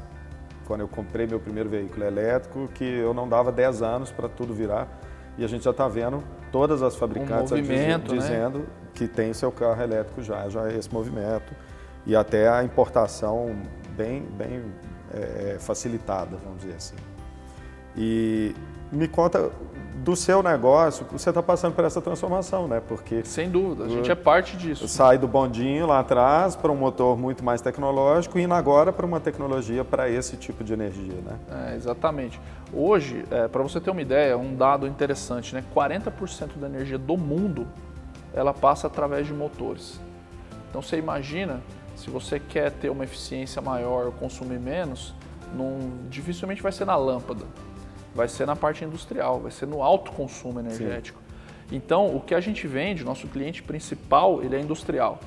quando 0.67 0.81
eu 0.81 0.89
comprei 0.89 1.27
meu 1.27 1.41
primeiro 1.41 1.69
veículo 1.69 2.05
elétrico, 2.05 2.69
que 2.69 2.85
eu 2.85 3.13
não 3.13 3.29
dava 3.29 3.53
10 3.53 3.83
anos 3.83 4.11
para 4.11 4.29
tudo 4.29 4.55
virar 4.55 4.89
e 5.37 5.45
a 5.45 5.49
gente 5.49 5.65
já 5.65 5.71
está 5.71 5.89
vendo 5.89 6.23
todas 6.53 6.83
as 6.83 6.95
fabricantes 6.95 7.51
um 7.51 7.57
movimento, 7.57 8.15
né? 8.15 8.19
dizendo 8.19 8.67
que 8.95 9.09
tem 9.09 9.33
seu 9.33 9.51
carro 9.51 9.83
elétrico 9.83 10.23
já, 10.23 10.49
já 10.49 10.71
é 10.71 10.77
esse 10.77 10.93
movimento. 10.93 11.53
E 12.07 12.15
até 12.15 12.49
a 12.49 12.63
importação 12.63 13.57
bem, 13.97 14.23
bem 14.23 14.63
é, 15.13 15.57
facilitada, 15.59 16.37
vamos 16.45 16.61
dizer 16.61 16.77
assim. 16.77 16.97
E 17.97 18.55
me 18.93 19.09
conta 19.09 19.51
do 20.05 20.15
seu 20.15 20.43
negócio, 20.43 21.07
você 21.11 21.31
está 21.31 21.43
passando 21.43 21.75
por 21.75 21.85
essa 21.85 22.01
transformação, 22.01 22.69
né? 22.69 22.81
Porque 22.87 23.25
sem 23.25 23.49
dúvida, 23.49 23.85
a 23.85 23.89
gente 23.89 24.11
é 24.11 24.15
parte 24.15 24.55
disso. 24.55 24.87
Sai 24.87 25.17
do 25.17 25.27
bondinho 25.27 25.87
lá 25.87 26.01
atrás 26.01 26.55
para 26.55 26.71
um 26.71 26.77
motor 26.77 27.19
muito 27.19 27.43
mais 27.43 27.63
tecnológico 27.63 28.39
e 28.39 28.43
indo 28.43 28.53
agora 28.53 28.93
para 28.93 29.07
uma 29.07 29.19
tecnologia 29.19 29.83
para 29.83 30.09
esse 30.11 30.37
tipo 30.37 30.63
de 30.63 30.75
energia, 30.75 31.15
né? 31.25 31.39
É, 31.71 31.75
exatamente. 31.75 32.39
Hoje, 32.71 33.25
é, 33.31 33.49
para 33.49 33.63
você 33.63 33.81
ter 33.81 33.91
uma 33.91 34.03
ideia, 34.03 34.37
um 34.37 34.55
dado 34.55 34.87
interessante, 34.87 35.55
né? 35.55 35.65
40% 35.75 36.59
da 36.59 36.67
energia 36.67 36.99
do 36.99 37.17
mundo 37.17 37.67
ela 38.35 38.53
passa 38.53 38.89
através 38.89 39.27
de 39.27 39.33
motores. 39.33 39.99
Então 40.69 40.83
você 40.83 40.99
imagina, 40.99 41.63
se 41.97 42.11
você 42.11 42.39
quer 42.39 42.73
ter 42.73 42.91
uma 42.91 43.05
eficiência 43.05 43.63
maior, 43.63 44.11
consumir 44.13 44.59
menos, 44.59 45.15
não, 45.55 45.79
dificilmente 46.11 46.61
vai 46.61 46.73
ser 46.73 46.85
na 46.85 46.97
lâmpada, 46.97 47.45
vai 48.15 48.29
ser 48.29 48.47
na 48.47 48.55
parte 48.55 48.85
industrial, 48.85 49.41
vai 49.41 49.51
ser 49.51 49.67
no 49.67 49.83
alto 49.83 50.13
consumo 50.13 50.61
energético. 50.61 51.19
Sim. 51.19 51.77
Então, 51.77 52.15
o 52.15 52.21
que 52.21 52.35
a 52.35 52.41
gente 52.41 52.67
vende, 52.67 53.05
nosso 53.05 53.27
cliente 53.27 53.63
principal, 53.63 54.43
ele 54.43 54.55
é 54.55 54.61
industrial. 54.61 55.19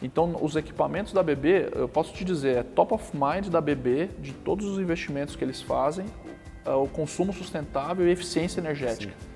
Então, 0.00 0.36
os 0.40 0.56
equipamentos 0.56 1.12
da 1.12 1.22
BB, 1.22 1.70
eu 1.74 1.88
posso 1.88 2.12
te 2.12 2.24
dizer, 2.24 2.56
é 2.56 2.62
top 2.62 2.94
of 2.94 3.12
mind 3.16 3.48
da 3.48 3.60
BB, 3.60 4.10
de 4.18 4.32
todos 4.32 4.66
os 4.66 4.78
investimentos 4.78 5.36
que 5.36 5.44
eles 5.44 5.60
fazem, 5.62 6.06
é 6.64 6.70
o 6.70 6.86
consumo 6.86 7.32
sustentável 7.32 8.06
e 8.06 8.10
eficiência 8.10 8.60
energética. 8.60 9.12
Sim. 9.12 9.32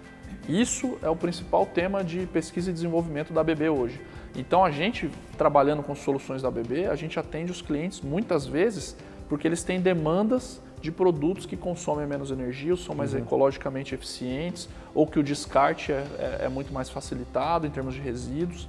Isso 0.48 0.98
é 1.02 1.10
o 1.10 1.16
principal 1.16 1.66
tema 1.66 2.04
de 2.04 2.26
pesquisa 2.26 2.70
e 2.70 2.72
desenvolvimento 2.72 3.32
da 3.32 3.42
BB 3.42 3.68
hoje. 3.68 4.00
Então, 4.34 4.64
a 4.64 4.70
gente, 4.70 5.10
trabalhando 5.36 5.82
com 5.82 5.94
soluções 5.94 6.42
da 6.42 6.50
BB, 6.50 6.86
a 6.86 6.94
gente 6.94 7.18
atende 7.18 7.50
os 7.50 7.62
clientes 7.62 8.00
muitas 8.00 8.46
vezes 8.46 8.96
porque 9.28 9.46
eles 9.46 9.64
têm 9.64 9.80
demandas 9.80 10.62
de 10.80 10.92
produtos 10.92 11.46
que 11.46 11.56
consomem 11.56 12.06
menos 12.06 12.30
energia, 12.30 12.72
ou 12.72 12.76
são 12.76 12.94
mais 12.94 13.12
uhum. 13.12 13.20
ecologicamente 13.20 13.94
eficientes, 13.94 14.68
ou 14.94 15.06
que 15.06 15.18
o 15.18 15.22
descarte 15.22 15.92
é, 15.92 16.04
é, 16.18 16.44
é 16.44 16.48
muito 16.48 16.72
mais 16.72 16.88
facilitado 16.88 17.66
em 17.66 17.70
termos 17.70 17.94
de 17.94 18.00
resíduos. 18.00 18.68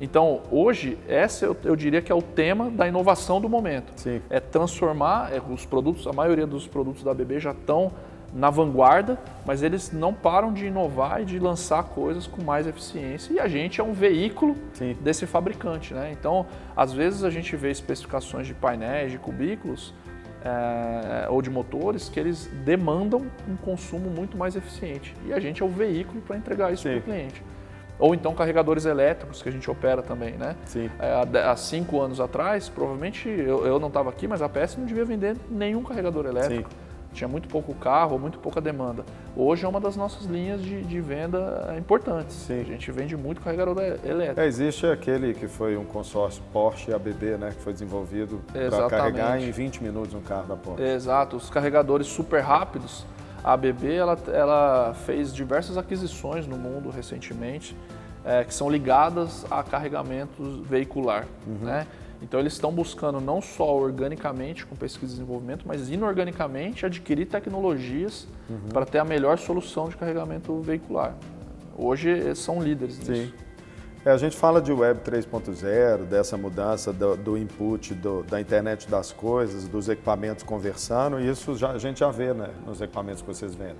Então, 0.00 0.40
hoje, 0.50 0.98
esse 1.08 1.44
eu, 1.44 1.56
eu, 1.62 1.76
diria 1.76 2.02
que 2.02 2.10
é 2.10 2.14
o 2.14 2.22
tema 2.22 2.70
da 2.70 2.88
inovação 2.88 3.40
do 3.40 3.48
momento. 3.48 3.92
Sim. 3.96 4.20
É 4.28 4.40
transformar 4.40 5.32
é, 5.32 5.40
os 5.40 5.64
produtos, 5.64 6.06
a 6.06 6.12
maioria 6.12 6.46
dos 6.46 6.66
produtos 6.66 7.04
da 7.04 7.14
BB 7.14 7.38
já 7.38 7.52
estão 7.52 7.92
na 8.34 8.48
vanguarda, 8.48 9.18
mas 9.44 9.62
eles 9.62 9.92
não 9.92 10.14
param 10.14 10.52
de 10.52 10.66
inovar 10.66 11.20
e 11.20 11.24
de 11.24 11.38
lançar 11.38 11.84
coisas 11.84 12.26
com 12.26 12.42
mais 12.42 12.66
eficiência. 12.66 13.32
E 13.32 13.38
a 13.38 13.46
gente 13.46 13.80
é 13.80 13.84
um 13.84 13.92
veículo 13.92 14.56
Sim. 14.72 14.96
desse 15.00 15.26
fabricante. 15.26 15.92
Né? 15.92 16.10
Então, 16.18 16.46
às 16.74 16.92
vezes 16.92 17.24
a 17.24 17.30
gente 17.30 17.54
vê 17.54 17.70
especificações 17.70 18.46
de 18.46 18.54
painéis, 18.54 19.12
de 19.12 19.18
cubículos 19.18 19.92
é, 20.44 21.28
ou 21.28 21.40
de 21.40 21.50
motores 21.50 22.08
que 22.08 22.18
eles 22.18 22.50
demandam 22.64 23.26
um 23.48 23.56
consumo 23.56 24.10
muito 24.10 24.36
mais 24.36 24.56
eficiente. 24.56 25.14
E 25.24 25.32
a 25.32 25.40
gente 25.40 25.62
é 25.62 25.64
o 25.64 25.68
veículo 25.68 26.20
para 26.20 26.36
entregar 26.36 26.72
isso 26.72 26.82
para 26.84 26.98
o 26.98 27.02
cliente. 27.02 27.42
Ou 27.98 28.14
então 28.14 28.34
carregadores 28.34 28.84
elétricos 28.84 29.42
que 29.42 29.48
a 29.48 29.52
gente 29.52 29.70
opera 29.70 30.02
também, 30.02 30.32
né? 30.32 30.56
Sim. 30.64 30.90
É, 30.98 31.40
há 31.40 31.54
cinco 31.54 32.00
anos 32.00 32.20
atrás, 32.20 32.68
provavelmente 32.68 33.28
eu, 33.28 33.64
eu 33.64 33.78
não 33.78 33.88
estava 33.88 34.10
aqui, 34.10 34.26
mas 34.26 34.42
a 34.42 34.48
PS 34.48 34.76
não 34.76 34.86
devia 34.86 35.04
vender 35.04 35.36
nenhum 35.48 35.82
carregador 35.82 36.26
elétrico. 36.26 36.68
Sim. 36.68 36.76
Tinha 37.12 37.28
muito 37.28 37.48
pouco 37.48 37.74
carro, 37.74 38.18
muito 38.18 38.38
pouca 38.38 38.60
demanda. 38.60 39.04
Hoje 39.36 39.64
é 39.64 39.68
uma 39.68 39.80
das 39.80 39.96
nossas 39.96 40.26
linhas 40.26 40.62
de, 40.62 40.82
de 40.82 41.00
venda 41.00 41.74
importantes. 41.78 42.34
Sim. 42.34 42.60
A 42.60 42.64
gente 42.64 42.90
vende 42.90 43.16
muito 43.16 43.40
carregador 43.40 43.76
elétrico. 43.78 44.40
É, 44.40 44.46
existe 44.46 44.86
aquele 44.86 45.34
que 45.34 45.46
foi 45.46 45.76
um 45.76 45.84
consórcio 45.84 46.42
Porsche 46.52 46.90
e 46.90 46.94
ABB, 46.94 47.36
né, 47.38 47.52
que 47.56 47.62
foi 47.62 47.72
desenvolvido 47.72 48.40
para 48.52 48.88
carregar 48.88 49.40
em 49.40 49.50
20 49.50 49.82
minutos 49.82 50.14
um 50.14 50.20
carro 50.20 50.46
da 50.46 50.56
Porsche. 50.56 50.82
Exato, 50.82 51.36
os 51.36 51.50
carregadores 51.50 52.06
super 52.06 52.40
rápidos 52.40 53.04
a 53.44 53.54
ABB 53.54 53.92
ela, 53.92 54.18
ela 54.32 54.94
fez 55.04 55.34
diversas 55.34 55.76
aquisições 55.76 56.46
no 56.46 56.56
mundo 56.56 56.90
recentemente 56.90 57.76
é, 58.24 58.44
que 58.44 58.54
são 58.54 58.70
ligadas 58.70 59.44
a 59.50 59.62
carregamento 59.62 60.62
veicular. 60.62 61.26
Uhum. 61.46 61.66
Né? 61.66 61.86
Então 62.22 62.38
eles 62.38 62.52
estão 62.52 62.72
buscando 62.72 63.20
não 63.20 63.42
só 63.42 63.76
organicamente 63.76 64.64
com 64.64 64.76
pesquisa 64.76 65.12
e 65.12 65.16
desenvolvimento, 65.16 65.66
mas 65.66 65.90
inorganicamente 65.90 66.86
adquirir 66.86 67.26
tecnologias 67.26 68.28
uhum. 68.48 68.68
para 68.72 68.86
ter 68.86 68.98
a 68.98 69.04
melhor 69.04 69.38
solução 69.38 69.88
de 69.88 69.96
carregamento 69.96 70.60
veicular. 70.60 71.16
Hoje 71.76 72.34
são 72.36 72.62
líderes 72.62 72.98
nisso. 72.98 73.34
É, 74.04 74.10
a 74.10 74.16
gente 74.16 74.36
fala 74.36 74.60
de 74.60 74.72
Web 74.72 75.00
3.0, 75.08 76.04
dessa 76.06 76.36
mudança 76.36 76.92
do, 76.92 77.16
do 77.16 77.38
input 77.38 77.94
do, 77.94 78.24
da 78.24 78.40
internet 78.40 78.88
das 78.88 79.12
coisas, 79.12 79.68
dos 79.68 79.88
equipamentos 79.88 80.42
conversando, 80.42 81.20
e 81.20 81.28
isso 81.28 81.56
já, 81.56 81.70
a 81.70 81.78
gente 81.78 82.00
já 82.00 82.10
vê 82.10 82.34
né, 82.34 82.50
nos 82.66 82.80
equipamentos 82.80 83.22
que 83.22 83.28
vocês 83.28 83.54
vendem. 83.54 83.76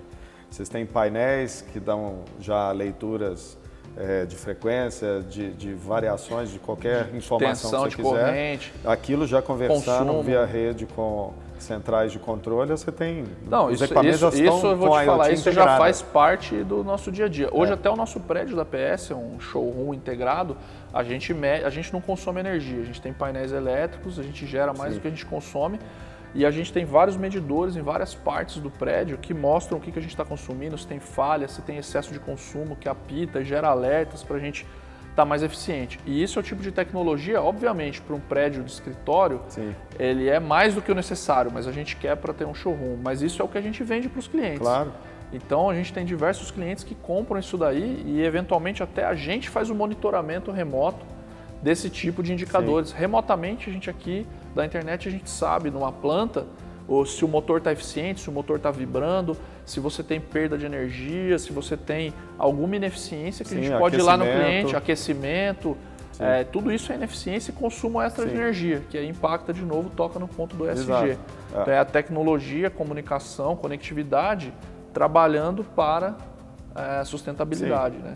Vocês 0.48 0.68
têm 0.68 0.86
painéis 0.86 1.64
que 1.72 1.80
dão 1.80 2.24
já 2.38 2.70
leituras 2.70 3.58
é, 3.96 4.24
de 4.24 4.36
frequência, 4.36 5.22
de, 5.28 5.52
de, 5.52 5.74
variações 5.74 6.50
de 6.50 6.58
qualquer 6.58 7.14
informação 7.14 7.70
Tensão 7.70 7.88
que 7.88 8.02
você 8.02 8.02
quiser. 8.02 8.26
Corrente, 8.26 8.72
Aquilo 8.84 9.26
já 9.26 9.42
conversando 9.42 10.06
consumo. 10.06 10.22
via 10.22 10.44
rede 10.44 10.86
com 10.86 11.32
centrais 11.58 12.10
de 12.10 12.18
controle, 12.18 12.70
você 12.70 12.90
tem 12.90 13.24
Não, 13.46 13.66
os 13.66 13.74
isso, 13.74 13.84
equipamentos 13.84 14.16
isso, 14.16 14.36
já 14.36 14.44
isso 14.44 14.66
eu 14.66 14.76
vou 14.76 14.98
te 14.98 15.04
falar, 15.04 15.30
isso 15.30 15.52
já 15.52 15.78
faz 15.78 16.02
parte 16.02 16.56
do 16.64 16.82
nosso 16.82 17.12
dia 17.12 17.26
a 17.26 17.28
dia. 17.28 17.48
Hoje 17.52 17.70
é. 17.70 17.74
até 17.74 17.88
o 17.88 17.96
nosso 17.96 18.18
prédio 18.20 18.56
da 18.56 18.64
PS, 18.64 19.12
é 19.12 19.14
um 19.14 19.38
showroom 19.38 19.94
integrado, 19.94 20.56
a 20.92 21.02
gente, 21.04 21.32
a 21.64 21.70
gente 21.70 21.92
não 21.92 22.00
consome 22.00 22.40
energia, 22.40 22.80
a 22.80 22.84
gente 22.84 23.00
tem 23.00 23.12
painéis 23.12 23.52
elétricos, 23.52 24.18
a 24.18 24.22
gente 24.22 24.46
gera 24.46 24.72
mais 24.74 24.92
Sim. 24.92 24.98
do 24.98 25.02
que 25.02 25.08
a 25.08 25.10
gente 25.10 25.24
consome. 25.24 25.78
E 26.34 26.46
a 26.46 26.50
gente 26.50 26.72
tem 26.72 26.84
vários 26.84 27.16
medidores 27.16 27.76
em 27.76 27.82
várias 27.82 28.14
partes 28.14 28.56
do 28.56 28.70
prédio 28.70 29.18
que 29.18 29.34
mostram 29.34 29.78
o 29.78 29.80
que, 29.80 29.92
que 29.92 29.98
a 29.98 30.02
gente 30.02 30.12
está 30.12 30.24
consumindo, 30.24 30.78
se 30.78 30.86
tem 30.86 30.98
falha, 30.98 31.46
se 31.46 31.60
tem 31.60 31.76
excesso 31.76 32.12
de 32.12 32.18
consumo, 32.18 32.74
que 32.74 32.88
apita, 32.88 33.44
gera 33.44 33.68
alertas 33.68 34.22
para 34.22 34.36
a 34.36 34.40
gente 34.40 34.66
estar 35.12 35.22
tá 35.22 35.24
mais 35.26 35.42
eficiente. 35.42 36.00
E 36.06 36.22
isso 36.22 36.38
é 36.38 36.40
o 36.40 36.42
tipo 36.42 36.62
de 36.62 36.72
tecnologia, 36.72 37.42
obviamente, 37.42 38.00
para 38.00 38.16
um 38.16 38.20
prédio 38.20 38.62
de 38.62 38.70
escritório, 38.70 39.42
Sim. 39.48 39.74
ele 39.98 40.28
é 40.28 40.40
mais 40.40 40.74
do 40.74 40.80
que 40.80 40.90
o 40.90 40.94
necessário, 40.94 41.50
mas 41.52 41.66
a 41.66 41.72
gente 41.72 41.96
quer 41.96 42.16
para 42.16 42.32
ter 42.32 42.46
um 42.46 42.54
showroom. 42.54 42.96
Mas 43.02 43.20
isso 43.20 43.42
é 43.42 43.44
o 43.44 43.48
que 43.48 43.58
a 43.58 43.62
gente 43.62 43.84
vende 43.84 44.08
para 44.08 44.18
os 44.18 44.26
clientes. 44.26 44.60
Claro. 44.60 44.90
Então 45.32 45.68
a 45.68 45.74
gente 45.74 45.92
tem 45.92 46.04
diversos 46.04 46.50
clientes 46.50 46.84
que 46.84 46.94
compram 46.94 47.38
isso 47.38 47.56
daí 47.56 48.02
e 48.06 48.22
eventualmente 48.22 48.82
até 48.82 49.04
a 49.04 49.14
gente 49.14 49.48
faz 49.48 49.70
o 49.70 49.74
monitoramento 49.74 50.50
remoto 50.50 51.04
desse 51.62 51.88
tipo 51.88 52.22
de 52.22 52.32
indicadores. 52.32 52.90
Sim. 52.90 52.96
Remotamente 52.98 53.70
a 53.70 53.72
gente 53.72 53.88
aqui 53.88 54.26
da 54.54 54.64
internet 54.64 55.08
a 55.08 55.10
gente 55.10 55.30
sabe 55.30 55.70
numa 55.70 55.92
planta 55.92 56.46
ou 56.86 57.06
se 57.06 57.24
o 57.24 57.28
motor 57.28 57.58
está 57.58 57.72
eficiente, 57.72 58.20
se 58.20 58.28
o 58.28 58.32
motor 58.32 58.56
está 58.56 58.70
vibrando, 58.70 59.36
se 59.64 59.80
você 59.80 60.02
tem 60.02 60.20
perda 60.20 60.58
de 60.58 60.66
energia, 60.66 61.38
se 61.38 61.52
você 61.52 61.76
tem 61.76 62.12
alguma 62.38 62.76
ineficiência 62.76 63.44
que 63.44 63.50
Sim, 63.50 63.58
a 63.58 63.62
gente 63.62 63.78
pode 63.78 63.96
ir 63.96 64.02
lá 64.02 64.16
no 64.16 64.24
cliente, 64.24 64.76
aquecimento. 64.76 65.76
É, 66.18 66.44
tudo 66.44 66.70
isso 66.70 66.92
é 66.92 66.96
ineficiência 66.96 67.50
e 67.50 67.54
consumo 67.54 68.00
extra 68.00 68.24
Sim. 68.24 68.30
de 68.30 68.36
energia, 68.36 68.82
que 68.90 68.98
aí 68.98 69.08
impacta 69.08 69.52
de 69.52 69.62
novo, 69.62 69.90
toca 69.90 70.18
no 70.18 70.28
ponto 70.28 70.54
do 70.54 70.70
ESG. 70.70 70.92
É. 70.92 71.18
Então 71.50 71.72
é 71.72 71.78
a 71.78 71.84
tecnologia, 71.84 72.68
comunicação, 72.68 73.56
conectividade 73.56 74.52
trabalhando 74.92 75.64
para 75.64 76.16
é, 76.74 77.04
sustentabilidade. 77.04 77.96
Né? 77.96 78.14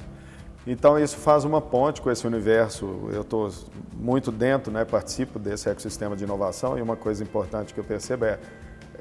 Então 0.67 0.99
isso 0.99 1.17
faz 1.17 1.45
uma 1.45 1.61
ponte 1.61 2.03
com 2.03 2.11
esse 2.11 2.27
universo. 2.27 3.09
Eu 3.13 3.23
estou 3.23 3.49
muito 3.95 4.33
dentro, 4.33 4.73
né, 4.73 4.85
participo 4.85 5.39
desse 5.39 5.69
ecossistema 5.69 6.17
de 6.17 6.25
inovação 6.25 6.77
e 6.77 6.83
uma 6.83 6.97
coisa 6.97 7.23
importante 7.23 7.73
que 7.73 7.79
eu 7.79 7.85
percebo 7.85 8.25
é 8.25 8.39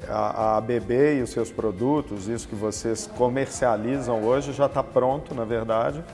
a, 0.08 0.54
a 0.54 0.56
ABB 0.58 1.18
e 1.18 1.22
os 1.22 1.30
seus 1.30 1.50
produtos, 1.50 2.28
isso 2.28 2.46
que 2.46 2.54
vocês 2.54 3.10
comercializam 3.16 4.22
hoje 4.22 4.52
já 4.52 4.66
está 4.66 4.82
pronto, 4.82 5.34
na 5.34 5.44
verdade, 5.44 6.04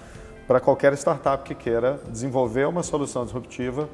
para 0.46 0.60
qualquer 0.60 0.94
startup 0.94 1.44
que 1.44 1.54
queira 1.54 2.00
desenvolver 2.08 2.66
uma 2.66 2.82
solução 2.82 3.24
disruptiva 3.24 3.88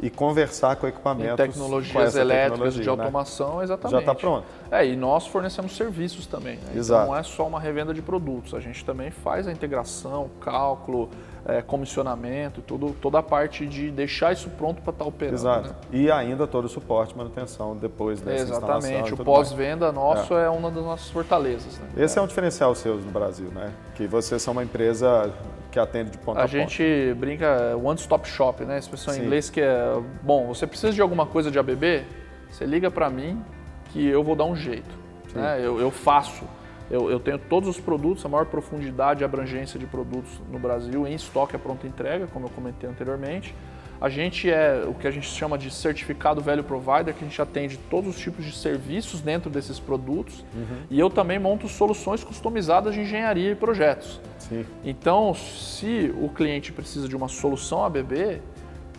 e 0.00 0.10
conversar 0.10 0.76
com 0.76 0.86
equipamentos. 0.86 1.32
Em 1.32 1.36
tecnologias 1.36 2.14
com 2.14 2.18
elétricas 2.20 2.74
de 2.74 2.82
né? 2.82 2.90
automação, 2.90 3.62
exatamente. 3.62 3.92
Já 3.92 4.00
está 4.00 4.14
pronto. 4.14 4.44
É, 4.70 4.86
e 4.86 4.96
nós 4.96 5.26
fornecemos 5.26 5.76
serviços 5.76 6.26
também. 6.26 6.56
Né? 6.56 6.62
Então, 6.70 6.78
Exato. 6.78 7.02
Então 7.02 7.14
não 7.14 7.20
é 7.20 7.22
só 7.22 7.46
uma 7.46 7.60
revenda 7.60 7.94
de 7.94 8.02
produtos, 8.02 8.54
a 8.54 8.60
gente 8.60 8.84
também 8.84 9.10
faz 9.10 9.48
a 9.48 9.52
integração, 9.52 10.30
cálculo, 10.40 11.08
é, 11.46 11.62
comissionamento, 11.62 12.60
tudo, 12.60 12.94
toda 13.00 13.20
a 13.20 13.22
parte 13.22 13.66
de 13.66 13.90
deixar 13.90 14.32
isso 14.32 14.50
pronto 14.50 14.82
para 14.82 14.90
estar 14.90 15.04
tá 15.04 15.08
operando. 15.08 15.36
Exato. 15.36 15.68
Né? 15.68 15.74
E 15.92 16.10
ainda 16.10 16.46
todo 16.46 16.64
o 16.64 16.68
suporte, 16.68 17.16
manutenção 17.16 17.76
depois 17.76 18.20
dessa 18.20 18.42
Exatamente. 18.42 19.14
O 19.14 19.16
pós-venda 19.18 19.92
nosso 19.92 20.36
é. 20.36 20.44
é. 20.44 20.50
uma 20.50 20.70
das 20.70 20.84
nossas 20.84 21.08
fortalezas. 21.08 21.78
Né? 21.78 22.04
Esse 22.04 22.18
é. 22.18 22.20
é 22.20 22.22
um 22.22 22.26
diferencial 22.26 22.74
seu 22.74 22.96
no 22.96 23.10
Brasil, 23.12 23.48
né? 23.54 23.72
Que 23.94 24.06
vocês 24.06 24.42
são 24.42 24.52
uma 24.52 24.64
empresa 24.64 25.32
que 25.76 25.80
atende 25.80 26.10
de 26.12 26.18
ponta 26.18 26.40
a, 26.40 26.44
a 26.44 26.46
gente 26.46 26.82
brinca 27.18 27.76
one-stop 27.76 28.26
shop, 28.26 28.64
né? 28.64 28.78
Expressão 28.78 29.12
Sim. 29.12 29.20
em 29.20 29.24
inglês 29.24 29.50
que 29.50 29.60
é, 29.60 30.00
bom, 30.22 30.46
você 30.46 30.66
precisa 30.66 30.90
de 30.90 31.02
alguma 31.02 31.26
coisa 31.26 31.50
de 31.50 31.58
ABB, 31.58 32.02
você 32.48 32.64
liga 32.64 32.90
para 32.90 33.10
mim 33.10 33.44
que 33.92 34.06
eu 34.06 34.24
vou 34.24 34.34
dar 34.34 34.46
um 34.46 34.56
jeito. 34.56 34.96
Né? 35.34 35.60
Eu, 35.62 35.78
eu 35.78 35.90
faço. 35.90 36.44
Eu, 36.90 37.10
eu, 37.10 37.20
tenho 37.20 37.38
todos 37.38 37.68
os 37.68 37.78
produtos, 37.78 38.24
a 38.24 38.28
maior 38.28 38.46
profundidade 38.46 39.20
e 39.20 39.24
abrangência 39.24 39.78
de 39.78 39.84
produtos 39.84 40.40
no 40.50 40.58
Brasil 40.58 41.06
em 41.06 41.14
estoque 41.14 41.54
a 41.54 41.58
pronta 41.58 41.86
entrega, 41.86 42.26
como 42.28 42.46
eu 42.46 42.50
comentei 42.50 42.88
anteriormente. 42.88 43.54
A 44.00 44.08
gente 44.08 44.50
é 44.50 44.84
o 44.86 44.94
que 44.94 45.06
a 45.06 45.10
gente 45.10 45.26
chama 45.26 45.56
de 45.56 45.70
certificado 45.70 46.40
velho 46.40 46.62
provider, 46.62 47.14
que 47.14 47.24
a 47.24 47.28
gente 47.28 47.40
atende 47.40 47.78
todos 47.90 48.16
os 48.16 48.20
tipos 48.20 48.44
de 48.44 48.52
serviços 48.52 49.20
dentro 49.20 49.48
desses 49.50 49.78
produtos. 49.78 50.44
Uhum. 50.54 50.82
E 50.90 50.98
eu 50.98 51.08
também 51.08 51.38
monto 51.38 51.68
soluções 51.68 52.22
customizadas 52.22 52.94
de 52.94 53.00
engenharia 53.00 53.52
e 53.52 53.54
projetos. 53.54 54.20
Sim. 54.38 54.64
Então, 54.84 55.34
se 55.34 56.14
o 56.20 56.28
cliente 56.28 56.72
precisa 56.72 57.08
de 57.08 57.16
uma 57.16 57.28
solução 57.28 57.84
ABB, 57.84 58.40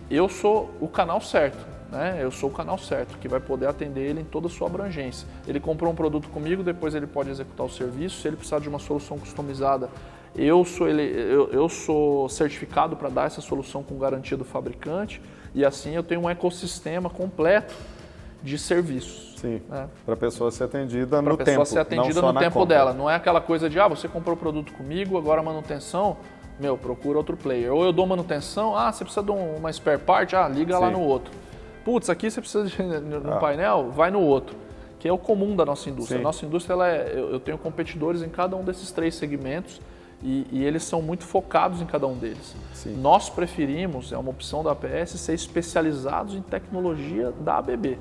eu 0.09 0.27
sou 0.27 0.71
o 0.79 0.87
canal 0.87 1.21
certo. 1.21 1.77
Né? 1.91 2.19
Eu 2.19 2.31
sou 2.31 2.49
o 2.49 2.53
canal 2.53 2.77
certo 2.77 3.17
que 3.17 3.27
vai 3.27 3.39
poder 3.39 3.67
atender 3.67 4.01
ele 4.01 4.21
em 4.21 4.25
toda 4.25 4.47
a 4.47 4.49
sua 4.49 4.67
abrangência. 4.67 5.27
Ele 5.47 5.59
comprou 5.59 5.91
um 5.91 5.95
produto 5.95 6.27
comigo, 6.29 6.63
depois 6.63 6.93
ele 6.95 7.07
pode 7.07 7.29
executar 7.29 7.65
o 7.65 7.69
serviço. 7.69 8.21
Se 8.21 8.27
ele 8.27 8.35
precisar 8.35 8.59
de 8.59 8.67
uma 8.67 8.79
solução 8.79 9.17
customizada, 9.17 9.89
eu 10.37 10.63
sou, 10.63 10.87
ele, 10.87 11.01
eu, 11.01 11.49
eu 11.51 11.67
sou 11.67 12.29
certificado 12.29 12.95
para 12.95 13.09
dar 13.09 13.25
essa 13.25 13.41
solução 13.41 13.81
com 13.81 13.97
garantia 13.97 14.37
do 14.37 14.45
fabricante 14.45 15.19
e 15.55 15.65
assim 15.65 15.95
eu 15.95 16.03
tenho 16.03 16.21
um 16.21 16.29
ecossistema 16.29 17.09
completo 17.09 17.73
de 18.43 18.57
serviços. 18.57 19.35
Sim, 19.37 19.61
né? 19.67 19.87
para 20.05 20.13
a 20.13 20.17
pessoa 20.17 20.51
ser 20.51 20.65
atendida 20.65 21.21
no 21.21 21.29
tempo. 21.29 21.37
Para 21.37 21.43
a 21.43 21.45
pessoa 21.45 21.65
ser 21.65 21.79
atendida 21.79 22.21
no 22.21 22.33
tempo 22.33 22.59
compra. 22.59 22.75
dela. 22.75 22.93
Não 22.93 23.09
é 23.09 23.15
aquela 23.15 23.41
coisa 23.41 23.69
de, 23.69 23.79
ah, 23.79 23.87
você 23.87 24.07
comprou 24.07 24.35
o 24.35 24.39
produto 24.39 24.73
comigo, 24.73 25.17
agora 25.17 25.41
a 25.41 25.43
manutenção, 25.43 26.17
meu, 26.59 26.77
procura 26.77 27.17
outro 27.17 27.35
player. 27.35 27.73
Ou 27.73 27.85
eu 27.85 27.91
dou 27.91 28.05
manutenção, 28.05 28.75
ah, 28.75 28.91
você 28.91 29.03
precisa 29.03 29.25
de 29.25 29.31
uma 29.31 29.71
spare 29.71 29.99
part, 29.99 30.35
ah, 30.35 30.47
liga 30.47 30.75
Sim. 30.75 30.81
lá 30.81 30.91
no 30.91 31.01
outro. 31.01 31.31
Putz, 31.83 32.09
aqui 32.09 32.29
você 32.29 32.41
precisa 32.41 32.65
de 32.65 32.81
um 32.81 33.33
ah. 33.33 33.37
painel, 33.37 33.91
vai 33.91 34.11
no 34.11 34.21
outro. 34.21 34.55
Que 34.99 35.07
é 35.07 35.11
o 35.11 35.17
comum 35.17 35.55
da 35.55 35.65
nossa 35.65 35.89
indústria. 35.89 36.17
Sim. 36.17 36.23
A 36.23 36.23
nossa 36.23 36.45
indústria, 36.45 36.73
ela 36.73 36.87
é, 36.87 37.13
eu 37.15 37.39
tenho 37.39 37.57
competidores 37.57 38.21
em 38.21 38.29
cada 38.29 38.55
um 38.55 38.63
desses 38.63 38.91
três 38.91 39.15
segmentos 39.15 39.79
e, 40.21 40.47
e, 40.51 40.63
eles 40.63 40.83
são 40.83 41.01
muito 41.01 41.23
focados 41.23 41.81
em 41.81 41.85
cada 41.85 42.07
um 42.07 42.15
deles. 42.15 42.55
Sim. 42.73 42.95
Nós 42.99 43.29
preferimos, 43.29 44.11
é 44.11 44.17
uma 44.17 44.31
opção 44.31 44.63
da 44.63 44.71
APS, 44.71 45.11
ser 45.19 45.33
especializados 45.33 46.33
em 46.33 46.41
tecnologia 46.41 47.31
da 47.39 47.57
ABB. 47.57 47.99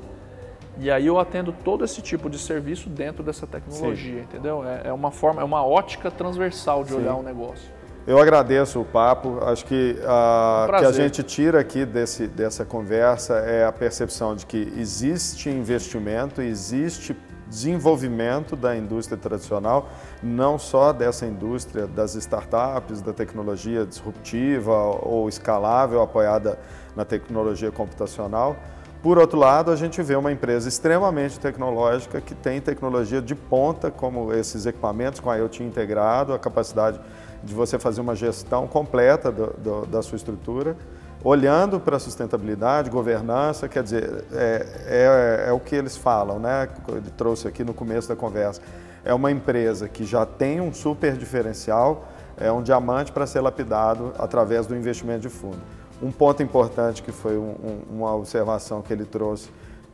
E 0.79 0.91
aí 0.91 1.07
eu 1.07 1.19
atendo 1.19 1.53
todo 1.53 1.85
esse 1.85 2.01
tipo 2.03 2.29
de 2.29 2.39
serviço 2.39 2.89
dentro 2.89 3.23
dessa 3.23 3.47
tecnologia, 3.47 4.15
Sim. 4.15 4.21
entendeu? 4.21 4.65
É, 4.65 4.89
é, 4.89 4.93
uma 4.93 5.11
forma, 5.11 5.41
é 5.41 5.45
uma 5.45 5.65
ótica 5.65 6.11
transversal 6.11 6.85
de 6.85 6.91
Sim. 6.91 6.97
olhar 6.97 7.15
o 7.15 7.21
um 7.21 7.23
negócio. 7.23 7.77
Eu 8.07 8.21
agradeço 8.21 8.81
o 8.81 8.85
papo. 8.85 9.41
Acho 9.43 9.65
que 9.65 9.97
uh, 9.99 10.73
um 10.73 10.79
que 10.79 10.85
a 10.85 10.93
gente 10.93 11.23
tira 11.25 11.59
aqui 11.59 11.85
desse, 11.85 12.29
dessa 12.29 12.65
conversa 12.65 13.39
é 13.39 13.65
a 13.65 13.73
percepção 13.73 14.37
de 14.37 14.47
que 14.47 14.73
existe 14.77 15.51
investimento, 15.51 16.41
existe 16.41 17.17
desenvolvimento 17.49 18.57
da 18.57 18.77
indústria 18.77 19.17
tradicional, 19.17 19.89
não 20.23 20.59
só 20.59 20.93
dessa 20.93 21.27
indústria 21.27 21.87
das 21.87 22.15
startups, 22.15 23.01
da 23.01 23.13
tecnologia 23.13 23.87
disruptiva 23.87 24.73
ou 24.73 25.29
escalável 25.29 26.03
apoiada 26.03 26.59
na 26.95 27.05
tecnologia 27.05 27.71
computacional. 27.71 28.57
Por 29.03 29.19
outro 29.19 29.39
lado, 29.39 29.71
a 29.71 29.77
gente 29.77 30.03
vê 30.03 30.17
uma 30.17 30.33
empresa 30.33 30.69
extremamente 30.69 31.39
tecnológica 31.39 32.21
que 32.21 32.35
tem 32.35 32.61
tecnologia 32.61 33.23
de 33.23 33.35
ponta, 33.35 33.91
como 33.91 34.33
esses 34.33 34.67
equipamentos 34.67 35.21
com 35.21 35.33
IoT 35.33 35.63
integrado, 35.63 36.33
a 36.33 36.39
capacidade 36.39 36.99
de 37.45 37.55
você 37.55 37.79
fazer 37.79 38.01
uma 38.01 38.17
gestão 38.17 38.67
completa 38.67 39.31
do, 39.31 39.47
do, 39.59 39.87
da 39.87 40.03
sua 40.03 40.17
estrutura, 40.17 40.77
olhando 41.23 41.81
para 41.81 41.97
a 41.97 41.99
sustentabilidade, 41.99 42.91
governança, 42.91 43.69
quer 43.69 43.83
dizer, 43.83 44.25
é, 44.33 44.67
é, 44.87 45.45
é, 45.49 45.53
o 45.53 45.61
que 45.61 45.75
eles 45.75 45.97
falam, 45.97 46.39
né? 46.39 46.69
Ele 46.89 47.11
trouxe 47.17 47.49
aqui 47.49 47.65
no 47.65 47.75
começo 47.75 48.09
da 48.09 48.17
conversa. 48.17 48.61
É 49.05 49.13
uma 49.15 49.31
empresa 49.31 49.89
que 49.89 50.05
já 50.05 50.27
tem 50.27 50.61
um 50.61 50.73
super 50.73 51.17
diferencial, 51.17 52.09
é 52.37 52.51
um 52.51 52.63
diamante 52.63 53.13
para 53.13 53.27
ser 53.27 53.41
lapidado 53.41 54.13
através 54.19 54.67
do 54.67 54.77
investimento 54.77 55.21
de 55.21 55.29
fundo. 55.29 55.59
Um 56.03 56.13
ponto 56.13 56.43
importante 56.43 57.03
que 57.03 57.13
foi 57.13 57.39
um, 57.39 57.55
um, 57.63 57.97
uma 57.97 58.15
observação 58.15 58.83
que 58.83 58.93
ele 58.93 59.05
trouxe, 59.05 59.49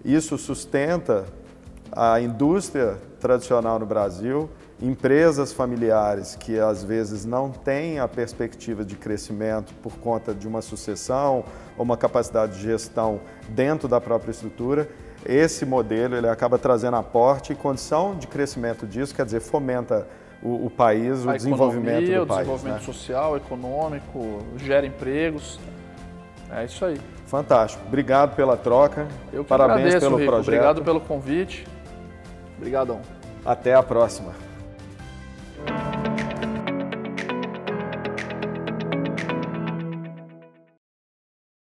isso 0.05 0.37
sustenta 0.37 1.25
a 1.93 2.21
indústria 2.21 2.99
tradicional 3.21 3.79
no 3.79 3.87
Brasil, 3.87 4.51
empresas 4.83 5.53
familiares 5.53 6.35
que 6.35 6.59
às 6.59 6.83
vezes 6.83 7.25
não 7.25 7.51
têm 7.51 8.01
a 8.01 8.09
perspectiva 8.09 8.85
de 8.85 8.97
crescimento 8.97 9.73
por 9.75 9.93
conta 9.99 10.35
de 10.35 10.49
uma 10.49 10.61
sucessão 10.61 11.45
ou 11.79 11.85
uma 11.85 11.97
capacidade 11.97 12.55
de 12.59 12.63
gestão 12.63 13.21
dentro 13.51 13.87
da 13.87 14.01
própria 14.01 14.33
estrutura, 14.33 14.89
esse 15.25 15.65
modelo 15.65 16.17
ele 16.17 16.29
acaba 16.29 16.59
trazendo 16.59 16.97
aporte 16.97 17.53
e 17.53 17.57
condição 17.57 18.17
de 18.17 18.27
crescimento 18.27 18.85
disso, 18.85 19.15
quer 19.15 19.25
dizer, 19.25 19.41
fomenta 19.41 20.05
o, 20.43 20.67
o 20.67 20.71
país, 20.71 21.25
o 21.25 21.33
desenvolvimento 21.33 22.11
do 22.11 22.23
o 22.23 22.27
país. 22.27 22.41
O 22.41 22.41
desenvolvimento 22.41 22.81
né? 22.81 22.85
social, 22.85 23.37
econômico, 23.37 24.43
gera 24.57 24.85
empregos. 24.85 25.61
É 26.51 26.65
isso 26.65 26.85
aí. 26.85 27.01
Fantástico. 27.27 27.85
Obrigado 27.87 28.35
pela 28.35 28.57
troca. 28.57 29.07
Eu 29.33 29.45
que 29.45 29.49
Parabéns 29.49 29.95
agradeço, 29.95 30.07
pelo 30.07 30.17
Rico. 30.17 30.31
projeto. 30.31 30.49
Obrigado 30.49 30.83
pelo 30.83 31.01
convite. 31.01 31.67
Obrigadão. 32.59 33.01
Até 33.45 33.75
a 33.75 33.83
próxima. 33.83 34.33